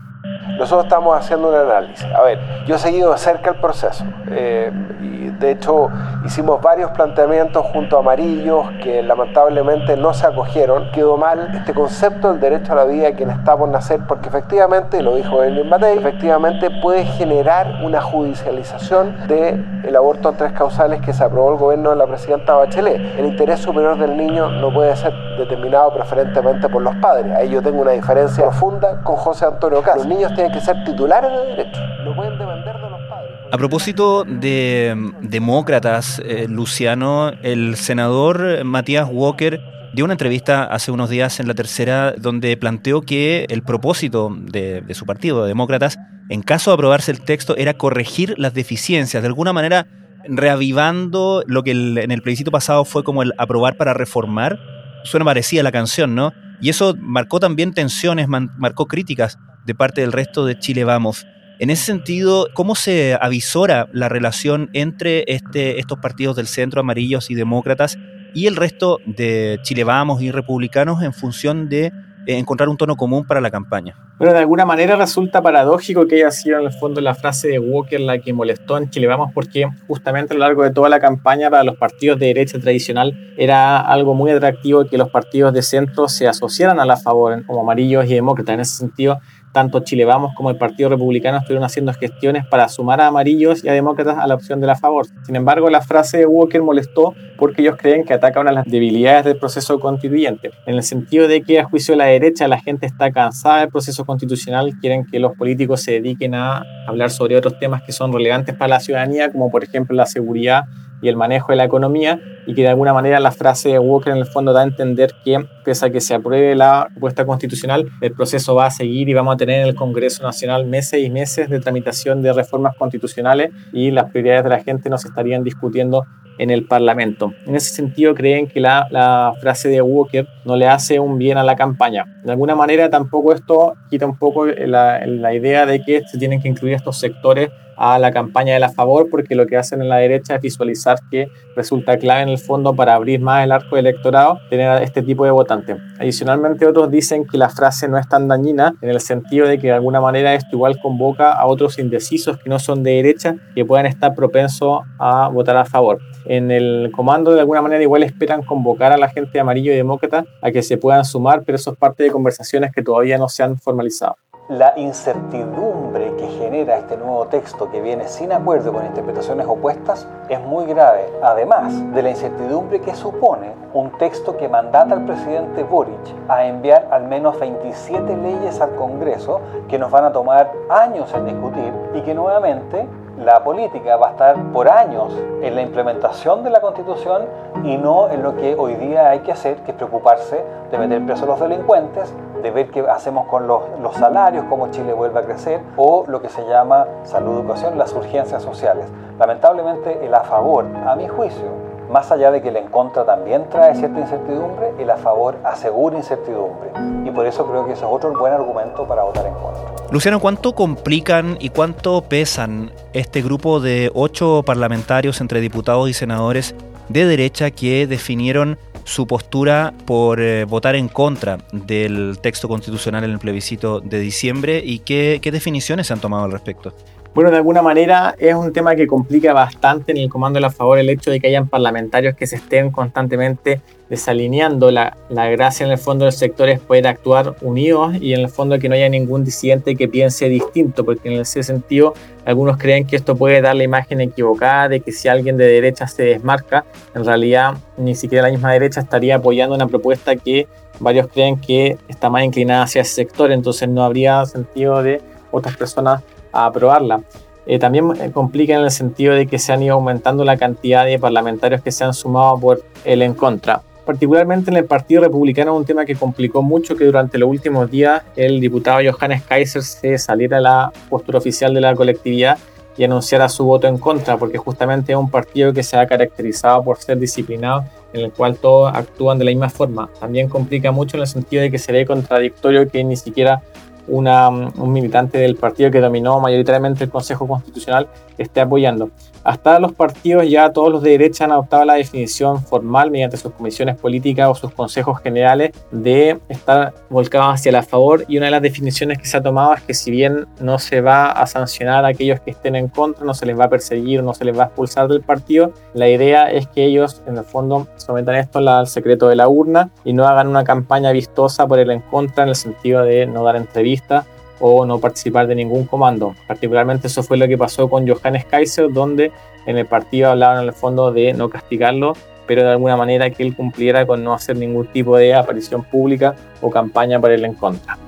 Nosotros 0.57 0.85
estamos 0.85 1.17
haciendo 1.17 1.49
un 1.49 1.55
análisis. 1.55 2.07
A 2.14 2.23
ver, 2.23 2.38
yo 2.67 2.76
he 2.76 2.78
seguido 2.78 3.12
de 3.12 3.19
cerca 3.19 3.50
el 3.50 3.57
proceso. 3.57 4.05
Eh, 4.31 4.73
y 5.00 5.31
de 5.31 5.50
hecho, 5.52 5.88
hicimos 6.25 6.61
varios 6.61 6.90
planteamientos 6.93 7.64
junto 7.67 7.97
a 7.97 8.00
Amarillos 8.00 8.67
que 8.83 9.02
lamentablemente 9.02 9.97
no 9.97 10.14
se 10.14 10.26
acogieron. 10.26 10.90
Quedó 10.93 11.17
mal 11.17 11.50
este 11.55 11.75
concepto 11.75 12.31
del 12.33 12.40
derecho 12.40 12.73
a 12.73 12.76
la 12.76 12.85
vida 12.85 13.07
de 13.07 13.14
quien 13.14 13.31
está 13.31 13.57
nacer, 13.67 14.00
porque 14.07 14.28
efectivamente, 14.28 15.02
lo 15.02 15.17
dijo 15.17 15.43
Elvin 15.43 15.69
Matei, 15.69 15.99
efectivamente 15.99 16.71
puede 16.83 17.05
generar 17.05 17.81
una 17.83 18.00
judicialización 18.00 19.17
del 19.26 19.97
aborto 19.97 20.31
en 20.31 20.37
tres 20.37 20.52
causales 20.52 21.00
que 21.00 21.12
se 21.12 21.25
aprobó 21.25 21.52
el 21.52 21.59
gobierno 21.59 21.90
de 21.90 21.97
la 21.97 22.07
presidenta 22.07 22.55
Bachelet. 22.55 23.19
El 23.19 23.26
interés 23.26 23.61
superior 23.61 23.99
del 23.99 24.17
niño 24.17 24.49
no 24.50 24.73
puede 24.73 24.95
ser 24.97 25.12
determinado 25.37 25.93
preferentemente 25.95 26.69
por 26.69 26.83
los 26.83 26.95
padres. 26.97 27.35
Ahí 27.35 27.49
yo 27.50 27.62
tengo 27.62 27.83
una 27.83 27.93
diferencia 27.93 28.45
profunda 28.45 29.00
con 29.02 29.17
José 29.17 29.47
Antonio 29.47 29.83
Castro. 29.83 30.05
Los 30.05 30.07
niños 30.07 30.35
tienen 30.38 30.52
que 30.52 30.61
ser 30.61 30.85
titulares 30.85 31.33
de 31.33 31.47
derecho, 31.57 31.80
no 32.04 32.14
pueden 32.14 32.38
depender 32.38 32.76
de 32.76 32.90
los 32.90 33.00
padres. 33.11 33.30
A 33.50 33.59
propósito 33.59 34.23
de 34.23 35.12
demócratas, 35.21 36.23
eh, 36.25 36.47
Luciano, 36.49 37.33
el 37.42 37.75
senador 37.75 38.62
Matías 38.62 39.09
Walker 39.11 39.61
dio 39.92 40.04
una 40.04 40.14
entrevista 40.14 40.62
hace 40.62 40.92
unos 40.92 41.11
días 41.11 41.40
en 41.40 41.49
la 41.49 41.54
tercera 41.54 42.12
donde 42.16 42.57
planteó 42.57 43.00
que 43.00 43.47
el 43.49 43.64
propósito 43.64 44.33
de, 44.38 44.85
su 44.95 45.07
partido, 45.07 45.42
de 45.42 45.49
Demócratas, 45.49 45.99
en 46.28 46.42
caso 46.42 46.71
de 46.71 46.75
aprobarse 46.75 47.11
el 47.11 47.21
texto, 47.21 47.57
era 47.57 47.75
corregir 47.75 48.38
las 48.38 48.54
deficiencias, 48.54 49.21
de 49.21 49.26
alguna 49.26 49.52
manera 49.52 49.88
reavivando 50.25 51.42
lo 51.49 51.64
que 51.64 51.73
en 51.73 52.12
el 52.12 52.23
plebiscito 52.23 52.52
pasado 52.52 52.85
fue 52.85 53.02
como 53.02 53.25
el 53.25 53.33
aprobar 53.38 53.76
para 53.76 53.92
reformar. 53.92 54.61
Suena 55.02 55.25
parecida 55.25 55.64
la 55.64 55.73
canción, 55.73 56.14
¿no? 56.14 56.33
Y 56.61 56.68
eso 56.68 56.95
marcó 57.00 57.40
también 57.40 57.73
tensiones, 57.73 58.28
marcó 58.28 58.87
críticas 58.87 59.37
de 59.69 59.75
parte 59.75 60.01
del 60.01 60.13
resto 60.13 60.47
de 60.47 60.59
Chile 60.59 60.83
Vamos. 60.83 61.27
En 61.59 61.69
ese 61.69 61.85
sentido, 61.85 62.49
¿cómo 62.55 62.75
se 62.75 63.19
avisora 63.21 63.87
la 63.93 64.09
relación 64.09 64.71
entre 64.73 65.25
este, 65.29 65.79
estos 65.79 65.99
partidos 65.99 66.37
del 66.37 66.47
centro, 66.47 66.81
amarillos 66.81 67.31
y 67.31 67.35
demócratas, 67.35 67.99
y 68.33 68.47
el 68.47 68.57
resto 68.57 68.99
de 69.05 69.59
Chile 69.63 69.85
Vamos 69.85 70.23
y 70.23 70.31
republicanos 70.31 71.03
en 71.03 71.13
función 71.13 71.69
de 71.69 71.93
eh, 72.29 72.37
encontrar 72.37 72.69
un 72.69 72.77
tono 72.77 72.95
común 72.97 73.25
para 73.27 73.41
la 73.41 73.51
campaña. 73.51 73.97
Bueno, 74.19 74.35
de 74.35 74.41
alguna 74.41 74.67
manera 74.67 74.97
resulta 74.97 75.41
paradójico 75.41 76.07
que 76.07 76.17
haya 76.17 76.31
sido 76.31 76.59
en 76.59 76.67
el 76.67 76.73
fondo 76.73 77.01
la 77.01 77.15
frase 77.15 77.49
de 77.49 77.59
Walker 77.59 77.99
la 78.01 78.19
que 78.19 78.35
molestó 78.35 78.77
en 78.77 78.91
Chile 78.91 79.07
Vamos, 79.07 79.31
porque 79.33 79.67
justamente 79.87 80.35
a 80.35 80.37
lo 80.37 80.41
largo 80.41 80.63
de 80.63 80.71
toda 80.71 80.91
la 80.91 81.01
campaña 81.01 81.49
para 81.49 81.65
los 81.65 81.77
partidos 81.77 82.19
de 82.19 82.27
derecha 82.27 82.59
tradicional 82.59 83.33
era 83.39 83.81
algo 83.81 84.13
muy 84.13 84.31
atractivo 84.31 84.85
que 84.85 84.99
los 84.99 85.09
partidos 85.09 85.55
de 85.55 85.63
centro 85.63 86.07
se 86.09 86.29
asociaran 86.29 86.79
a 86.81 86.85
la 86.85 86.99
favor, 86.99 87.47
como 87.47 87.63
amarillos 87.63 88.05
y 88.05 88.15
demócratas. 88.15 88.55
En 88.55 88.61
ese 88.61 88.77
sentido, 88.77 89.21
tanto 89.59 89.81
Chile 89.81 90.05
Vamos 90.05 90.37
como 90.37 90.50
el 90.50 90.57
Partido 90.57 90.88
Republicano 90.88 91.38
estuvieron 91.38 91.65
haciendo 91.65 91.93
gestiones 91.93 92.47
para 92.47 92.69
sumar 92.69 93.00
a 93.00 93.09
amarillos 93.09 93.65
y 93.65 93.69
a 93.69 93.73
demócratas 93.73 94.17
a 94.17 94.25
la 94.29 94.37
opción 94.37 94.61
de 94.61 94.69
la 94.69 94.77
favor. 94.77 95.07
Sin 95.25 95.35
embargo, 95.35 95.69
la 95.69 95.81
frase 95.81 96.19
de 96.19 96.27
Walker 96.27 96.62
molestó 96.62 97.12
porque 97.37 97.62
ellos 97.62 97.75
creen 97.77 98.05
que 98.05 98.15
ataca 98.15 98.38
una 98.38 98.50
de 98.50 98.55
las 98.55 98.67
debilidades 98.67 99.25
del 99.25 99.37
proceso 99.37 99.81
constituyente, 99.81 100.53
en 100.65 100.77
el 100.77 100.85
sentido 100.85 101.27
de 101.27 101.43
que 101.43 101.59
a 101.59 101.65
juicio 101.65 101.95
de 101.95 101.99
la 101.99 102.05
derecha 102.05 102.47
la 102.47 102.61
gente 102.61 102.87
está 102.87 103.11
cansada 103.11 103.59
del 103.59 103.69
proceso 103.69 104.05
constitucional, 104.05 104.75
quieren 104.81 105.05
que 105.05 105.19
los 105.19 105.37
políticos 105.37 105.83
se 105.83 105.91
dediquen 105.93 106.37
a 106.37 106.62
hablar 106.87 107.11
sobre 107.11 107.37
otros 107.37 107.59
temas 107.59 107.83
que 107.83 107.91
son 107.91 108.12
relevantes 108.12 108.55
para 108.55 108.69
la 108.69 108.81
ciudadanía, 108.81 109.33
como 109.33 109.50
por 109.50 109.65
ejemplo 109.65 109.97
la 109.97 110.07
seguridad 110.07 110.67
y 111.00 111.09
el 111.09 111.17
manejo 111.17 111.52
de 111.52 111.57
la 111.57 111.64
economía 111.64 112.21
y 112.47 112.55
que 112.55 112.62
de 112.62 112.69
alguna 112.69 112.93
manera 112.93 113.21
la 113.21 113.31
frase 113.31 113.71
de 113.71 113.78
Walker 113.78 114.12
en 114.12 114.19
el 114.19 114.26
fondo 114.26 114.52
da 114.52 114.61
a 114.61 114.64
entender 114.64 115.14
que 115.25 115.45
pese 115.64 115.87
a 115.87 115.90
que 115.90 116.00
se 116.00 116.14
apruebe 116.14 116.55
la 116.55 116.88
propuesta 116.93 117.26
constitucional, 117.26 117.90
el 118.00 118.12
proceso 118.12 118.55
va 118.55 118.67
a 118.67 118.71
seguir 118.71 119.09
y 119.09 119.14
vamos 119.14 119.35
a 119.35 119.37
tener 119.37 119.61
en 119.61 119.69
el 119.69 119.75
Congreso 119.75 120.23
Nacional 120.23 120.67
meses 120.67 121.02
y 121.02 121.11
meses 121.11 121.49
de 121.49 121.61
tramitación 121.61 122.23
de 122.23 122.33
reformas 122.33 122.76
constitucionales 122.76 123.50
y 123.73 123.90
las 123.90 124.11
prioridades 124.11 124.45
de 124.45 124.50
la 124.50 124.61
gente 124.61 124.88
no 124.88 124.99
se 124.99 125.09
estarían 125.09 125.45
discutiendo 125.45 126.05
en 126.38 126.50
el 126.50 126.67
Parlamento. 126.67 127.35
En 127.47 127.57
ese 127.57 127.75
sentido, 127.75 128.14
creen 128.14 128.47
que 128.47 128.61
la, 128.61 128.87
la, 128.90 129.35
frase 129.40 129.69
de 129.69 129.83
Walker 129.83 130.26
no 130.45 130.57
le 130.57 130.69
hace 130.69 131.00
un 131.00 131.19
bien 131.19 131.37
a 131.37 131.43
la 131.43 131.57
campaña. 131.57 132.05
De 132.25 132.31
alguna 132.31 132.55
manera, 132.55 132.88
tampoco 132.88 133.33
esto 133.33 133.75
quita 133.90 134.07
un 134.07 134.17
poco 134.17 134.47
la, 134.47 135.05
la 135.05 135.35
idea 135.35 135.67
de 135.67 135.83
que 135.83 136.02
se 136.07 136.17
tienen 136.17 136.40
que 136.40 136.49
incluir 136.49 136.75
estos 136.75 136.99
sectores 136.99 137.50
a 137.79 137.99
la 137.99 138.13
campaña 138.13 138.55
de 138.55 138.61
la 138.61 138.69
favor, 138.69 139.09
porque 139.09 139.35
lo 139.35 139.47
que 139.47 139.57
hacen 139.57 139.81
en 139.81 139.89
la 139.89 139.97
derecha 139.97 140.35
es 140.35 140.43
visualizar 140.43 140.99
que 141.11 141.29
resulta 141.55 141.97
clave 141.97 142.23
en 142.23 142.29
el 142.29 142.39
fondo 142.39 142.75
para 142.75 142.95
abrir 142.95 143.21
más 143.21 143.45
el 143.45 143.53
arco 143.53 143.77
electorado 143.77 144.41
tener 144.51 144.83
este 144.83 145.03
tipo 145.03 145.25
de 145.25 145.31
votante. 145.31 145.77
Adicionalmente, 145.99 146.67
otros 146.67 146.91
dicen 146.91 147.25
que 147.27 147.39
la 147.39 147.49
frase 147.49 147.89
no 147.89 147.99
es 147.99 148.09
tan 148.09 148.29
dañina 148.29 148.75
en 148.83 148.91
el 148.91 149.01
sentido 149.01 149.47
de 149.47 149.59
que 149.59 149.69
de 149.69 149.75
alguna 149.75 150.01
manera 150.01 150.35
esto 150.35 150.51
igual 150.53 150.79
convoca 150.81 151.33
a 151.33 151.47
otros 151.47 151.79
indecisos 151.79 152.39
que 152.39 152.51
no 152.51 152.59
son 152.59 152.83
de 152.83 152.93
derecha 152.93 153.37
que 153.55 153.65
puedan 153.65 153.87
estar 153.87 154.15
propensos 154.15 154.81
a 154.99 155.29
votar 155.29 155.57
a 155.57 155.65
favor. 155.65 156.01
En 156.25 156.51
el 156.51 156.91
comando, 156.93 157.33
de 157.33 157.41
alguna 157.41 157.63
manera, 157.63 157.83
igual 157.83 158.03
esperan 158.03 158.43
convocar 158.43 158.93
a 158.93 158.99
la 158.99 159.09
gente 159.09 159.39
amarillo 159.39 159.73
y 159.73 159.77
demócrata 159.77 160.25
a 160.43 160.51
que 160.51 160.63
se 160.63 160.77
puedan 160.77 161.05
sumar, 161.05 161.43
pero 161.45 161.57
eso 161.57 161.73
es 161.73 161.79
parte 161.79 162.03
de 162.03 162.11
conversaciones 162.11 162.73
que 162.73 162.83
todavía 162.83 163.19
no 163.19 163.29
se 163.29 163.43
han 163.43 163.59
formalizado 163.59 164.17
la 164.49 164.73
incertidumbre 164.76 166.17
que 166.17 166.26
genera 166.26 166.78
este 166.78 166.97
nuevo 166.97 167.26
texto 167.26 167.71
que 167.71 167.83
viene 167.83 168.09
sin 168.09 168.33
acuerdo 168.33 168.73
con 168.73 168.87
interpretaciones 168.87 169.47
opuestas 169.47 170.09
es 170.31 170.40
muy 170.40 170.64
grave, 170.64 171.12
además 171.23 171.75
de 171.92 172.03
la 172.03 172.09
incertidumbre 172.09 172.81
que 172.81 172.94
supone 172.94 173.53
un 173.75 173.90
texto 173.99 174.38
que 174.38 174.49
mandata 174.49 174.94
al 174.94 175.05
presidente 175.05 175.62
Boric 175.64 176.01
a 176.29 176.46
enviar 176.46 176.88
al 176.90 177.05
menos 177.05 177.38
27 177.38 178.16
leyes 178.16 178.59
al 178.62 178.75
Congreso 178.75 179.42
que 179.68 179.79
nos 179.79 179.90
van 179.90 180.05
a 180.05 180.12
tomar 180.12 180.51
años 180.70 181.12
en 181.12 181.27
discutir 181.27 181.73
y 181.94 182.01
que 182.01 182.14
nuevamente 182.14 182.87
la 183.18 183.42
política 183.44 183.96
va 183.96 184.09
a 184.09 184.11
estar 184.12 184.37
por 184.53 184.70
años 184.70 185.12
en 185.42 185.57
la 185.57 185.62
implementación 185.62 186.42
de 186.42 186.51
la 186.51 186.61
constitución 186.61 187.27
y 187.64 187.77
no 187.77 188.09
en 188.09 188.23
lo 188.23 188.37
que 188.37 188.55
hoy 188.55 188.77
día 188.77 189.11
hay 189.11 189.18
que 189.20 189.33
hacer, 189.33 189.57
que 189.59 189.73
es 189.73 189.77
preocuparse 189.77 190.42
de 190.70 190.79
meter 190.79 191.05
presos 191.05 191.25
a 191.25 191.27
los 191.27 191.40
delincuentes, 191.40 192.14
de 192.42 192.51
ver 192.51 192.70
qué 192.70 192.81
hacemos 192.88 193.27
con 193.27 193.46
los, 193.46 193.62
los 193.81 193.94
salarios, 193.94 194.44
cómo 194.48 194.70
Chile 194.70 194.92
vuelve 194.92 195.20
a 195.20 195.22
crecer, 195.22 195.61
o 195.77 196.05
lo 196.07 196.20
que 196.20 196.29
se 196.29 196.46
llama 196.46 196.87
salud, 197.05 197.40
educación, 197.40 197.79
las 197.79 197.92
urgencias 197.92 198.42
sociales. 198.42 198.87
Lamentablemente 199.18 200.05
el 200.05 200.14
a 200.14 200.20
favor, 200.20 200.64
a 200.87 200.94
mi 200.96 201.09
juicio, 201.09 201.68
más 201.90 202.11
allá 202.12 202.31
de 202.31 202.42
que 202.42 202.48
el 202.51 202.57
en 202.57 202.68
contra 202.68 203.05
también 203.05 203.48
trae 203.48 203.74
cierta 203.74 204.01
incertidumbre, 204.01 204.74
el 204.79 204.90
a 204.90 204.96
favor 204.96 205.37
asegura 205.44 205.96
incertidumbre. 205.96 206.70
Y 207.05 207.11
por 207.11 207.27
eso 207.27 207.46
creo 207.46 207.66
que 207.66 207.72
eso 207.72 207.87
es 207.87 207.92
otro 207.92 208.12
buen 208.18 208.33
argumento 208.33 208.87
para 208.87 209.03
votar 209.03 209.27
en 209.27 209.35
contra. 209.35 209.62
Luciano, 209.90 210.20
¿cuánto 210.20 210.55
complican 210.55 211.38
y 211.40 211.48
cuánto 211.48 212.03
pesan 212.03 212.70
este 212.92 213.22
grupo 213.22 213.61
de 213.61 213.90
ocho 213.94 214.42
parlamentarios 214.44 215.20
entre 215.22 215.40
diputados 215.40 215.88
y 215.88 215.94
senadores 215.94 216.55
de 216.88 217.07
derecha 217.07 217.51
que 217.51 217.87
definieron 217.87 218.59
su 218.88 219.07
postura 219.07 219.74
por 219.85 220.18
eh, 220.18 220.44
votar 220.44 220.74
en 220.74 220.88
contra 220.88 221.37
del 221.53 222.18
texto 222.22 222.48
constitucional 222.48 223.05
en 223.05 223.11
el 223.11 223.18
plebiscito 223.18 223.81
de 223.81 224.01
diciembre 224.01 224.62
y 224.64 224.79
qué, 224.79 225.18
qué 225.20 225.31
definiciones 225.31 225.88
se 225.88 225.92
han 225.92 226.01
tomado 226.01 226.24
al 226.24 226.33
respecto? 226.33 226.72
Bueno, 227.18 227.33
de 227.33 227.38
alguna 227.38 227.62
manera 227.62 228.14
es 228.16 228.33
un 228.37 228.52
tema 228.52 228.76
que 228.76 228.87
complica 228.87 229.33
bastante 229.33 229.90
en 229.90 229.98
el 229.98 230.09
comando 230.09 230.37
de 230.37 230.40
la 230.42 230.50
favor 230.50 230.78
el 230.78 230.88
hecho 230.88 231.11
de 231.11 231.18
que 231.18 231.26
hayan 231.26 231.48
parlamentarios 231.48 232.14
que 232.14 232.28
se 232.28 232.37
estén 232.37 232.70
constantemente 232.70 233.61
desalineando. 233.90 234.70
La, 234.70 234.96
la 235.09 235.28
gracia 235.28 235.66
en 235.66 235.72
el 235.72 235.78
fondo 235.78 236.04
del 236.04 236.12
sector 236.12 236.48
es 236.48 236.61
poder 236.61 236.87
actuar 236.87 237.35
unidos 237.40 237.96
y 238.00 238.14
en 238.14 238.20
el 238.20 238.28
fondo 238.28 238.61
que 238.61 238.68
no 238.68 238.76
haya 238.76 238.88
ningún 238.88 239.24
disidente 239.24 239.74
que 239.74 239.88
piense 239.88 240.28
distinto, 240.28 240.85
porque 240.85 241.12
en 241.12 241.20
ese 241.20 241.42
sentido 241.42 241.92
algunos 242.24 242.57
creen 242.57 242.87
que 242.87 242.94
esto 242.94 243.16
puede 243.16 243.40
dar 243.40 243.57
la 243.57 243.64
imagen 243.64 244.00
equivocada 244.00 244.68
de 244.68 244.78
que 244.78 244.92
si 244.92 245.09
alguien 245.09 245.37
de 245.37 245.48
derecha 245.48 245.88
se 245.88 246.04
desmarca, 246.04 246.66
en 246.94 247.04
realidad 247.04 247.54
ni 247.76 247.96
siquiera 247.96 248.28
la 248.28 248.31
misma 248.31 248.52
derecha 248.52 248.81
estaría 248.81 249.16
apoyando 249.16 249.57
una 249.57 249.66
propuesta 249.66 250.14
que 250.14 250.46
varios 250.78 251.09
creen 251.09 251.37
que 251.40 251.78
está 251.88 252.11
más 252.11 252.22
inclinada 252.22 252.62
hacia 252.62 252.83
ese 252.83 252.94
sector, 252.94 253.33
entonces 253.33 253.68
no 253.68 253.83
habría 253.83 254.24
sentido 254.24 254.85
de 254.85 255.00
otras 255.33 255.57
personas 255.57 256.04
a 256.33 256.47
aprobarla. 256.47 257.03
Eh, 257.47 257.59
también 257.59 257.91
eh, 257.99 258.11
complica 258.12 258.55
en 258.55 258.61
el 258.61 258.71
sentido 258.71 259.14
de 259.14 259.27
que 259.27 259.38
se 259.38 259.53
han 259.53 259.62
ido 259.62 259.75
aumentando 259.75 260.23
la 260.25 260.37
cantidad 260.37 260.85
de 260.85 260.99
parlamentarios 260.99 261.62
que 261.62 261.73
se 261.73 261.83
han 261.83 261.95
sumado 261.95 262.38
por 262.38 262.62
el 262.85 263.01
en 263.01 263.14
contra. 263.14 263.62
Particularmente 263.87 264.51
en 264.51 264.59
el 264.59 264.67
Partido 264.67 265.01
Republicano, 265.01 265.57
un 265.57 265.64
tema 265.64 265.87
que 265.87 265.95
complicó 265.95 266.43
mucho 266.43 266.77
que 266.77 266.85
durante 266.85 267.17
los 267.17 267.31
últimos 267.31 267.71
días 267.71 268.03
el 268.17 268.38
diputado 268.38 268.81
Johannes 268.81 269.23
Kaiser 269.23 269.62
se 269.62 269.97
saliera 269.97 270.37
a 270.37 270.41
la 270.43 270.73
postura 270.91 271.17
oficial 271.17 271.55
de 271.55 271.62
la 271.62 271.75
colectividad 271.75 272.37
y 272.77 272.85
anunciara 272.85 273.31
su 273.31 273.47
voto 273.47 273.67
en 273.67 273.79
contra, 273.79 274.19
porque 274.19 274.37
justamente 274.37 274.93
es 274.93 274.99
un 274.99 275.11
partido 275.11 275.55
que 275.55 275.62
se 275.62 275.79
ha 275.79 275.87
caracterizado 275.87 276.62
por 276.62 276.77
ser 276.77 276.99
disciplinado, 276.99 277.64
en 277.95 278.03
el 278.03 278.12
cual 278.12 278.37
todos 278.37 278.73
actúan 278.75 279.19
de 279.19 279.25
la 279.25 279.31
misma 279.31 279.49
forma. 279.49 279.88
También 279.99 280.29
complica 280.29 280.71
mucho 280.71 280.99
en 280.99 281.01
el 281.01 281.07
sentido 281.07 281.43
de 281.43 281.51
que 281.51 281.59
se 281.59 281.73
ve 281.73 281.87
contradictorio 281.87 282.69
que 282.69 282.85
ni 282.85 282.97
siquiera 282.97 283.43
una, 283.88 284.29
un 284.29 284.72
militante 284.72 285.18
del 285.18 285.37
partido 285.37 285.70
que 285.70 285.81
dominó 285.81 286.20
mayoritariamente 286.20 286.85
el 286.85 286.90
Consejo 286.90 287.27
Constitucional 287.27 287.88
esté 288.16 288.40
apoyando. 288.40 288.90
Hasta 289.29 289.61
los 289.61 289.75
partidos, 289.75 290.27
ya 290.27 290.51
todos 290.55 290.73
los 290.73 290.83
de 290.83 290.93
derecha 290.93 291.27
han 291.27 291.33
adoptado 291.33 291.62
la 291.67 291.75
definición 291.75 292.43
formal 292.43 292.91
mediante 292.91 293.19
sus 293.19 293.31
comisiones 293.35 293.77
políticas 293.77 294.27
o 294.27 294.35
sus 294.35 294.53
consejos 294.53 295.01
generales 295.03 295.53
de 295.71 296.19
estar 296.31 296.73
volcados 296.88 297.35
hacia 297.35 297.53
la 297.53 297.62
favor. 297.62 298.07
Y 298.09 298.17
una 298.17 298.25
de 298.25 298.31
las 298.31 298.41
definiciones 298.41 298.97
que 298.97 299.05
se 299.05 299.19
ha 299.19 299.23
tomado 299.23 299.53
es 299.53 299.61
que 299.61 299.75
si 299.75 299.91
bien 299.91 300.27
no 300.41 300.59
se 300.59 300.81
va 300.81 301.11
a 301.11 301.27
sancionar 301.27 301.85
a 301.85 301.88
aquellos 301.88 302.21
que 302.21 302.31
estén 302.31 302.57
en 302.57 302.69
contra, 302.69 303.05
no 303.05 303.12
se 303.12 303.27
les 303.27 303.38
va 303.38 303.45
a 303.45 303.51
perseguir, 303.51 304.03
no 304.03 304.14
se 304.14 304.25
les 304.25 304.35
va 304.35 304.45
a 304.45 304.47
expulsar 304.47 304.88
del 304.88 305.03
partido, 305.03 305.53
la 305.75 305.91
idea 305.91 306.31
es 306.31 306.47
que 306.47 306.64
ellos 306.64 307.03
en 307.07 307.19
el 307.19 307.25
fondo 307.25 307.67
sometan 307.77 308.14
esto 308.14 308.38
al 308.38 308.67
secreto 308.67 309.09
de 309.09 309.17
la 309.17 309.29
urna 309.29 309.69
y 309.85 309.93
no 309.93 310.09
hagan 310.09 310.29
una 310.29 310.43
campaña 310.43 310.91
vistosa 310.91 311.47
por 311.47 311.59
el 311.59 311.71
en 311.71 311.81
contra 311.81 312.23
en 312.23 312.31
el 312.31 312.35
sentido 312.35 312.83
de 312.83 313.05
no 313.05 313.25
dar 313.25 313.37
entrevistas 313.37 314.07
o 314.40 314.64
no 314.66 314.79
participar 314.79 315.27
de 315.27 315.35
ningún 315.35 315.66
comando. 315.66 316.14
Particularmente 316.27 316.87
eso 316.87 317.03
fue 317.03 317.16
lo 317.16 317.27
que 317.29 317.38
pasó 317.38 317.68
con 317.68 317.88
Johannes 317.88 318.24
Kaiser, 318.24 318.72
donde 318.72 319.12
en 319.46 319.59
el 319.59 319.66
partido 319.66 320.11
hablaban 320.11 320.42
en 320.42 320.48
el 320.48 320.53
fondo 320.53 320.92
de 320.92 321.12
no 321.12 321.29
castigarlo, 321.31 321.94
pero 322.27 322.42
de 322.42 322.51
alguna 322.51 322.77
manera 322.77 323.11
que 323.11 323.22
él 323.22 323.35
cumpliera 323.35 323.87
con 323.87 324.05
no 324.05 324.12
hacer 324.12 324.37
ningún 324.37 324.66
tipo 324.66 324.96
de 324.96 325.14
aparición 325.14 325.64
pública 325.64 326.14
o 326.40 326.51
campaña 326.51 327.01
para 327.01 327.14
él 327.14 327.24
en 327.24 327.35
contra. 327.35 327.79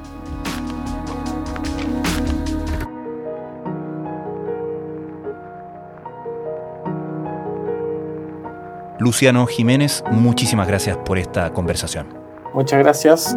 Luciano 8.98 9.46
Jiménez, 9.46 10.04
muchísimas 10.10 10.68
gracias 10.68 10.96
por 10.98 11.18
esta 11.18 11.50
conversación. 11.54 12.06
Muchas 12.52 12.78
gracias. 12.80 13.36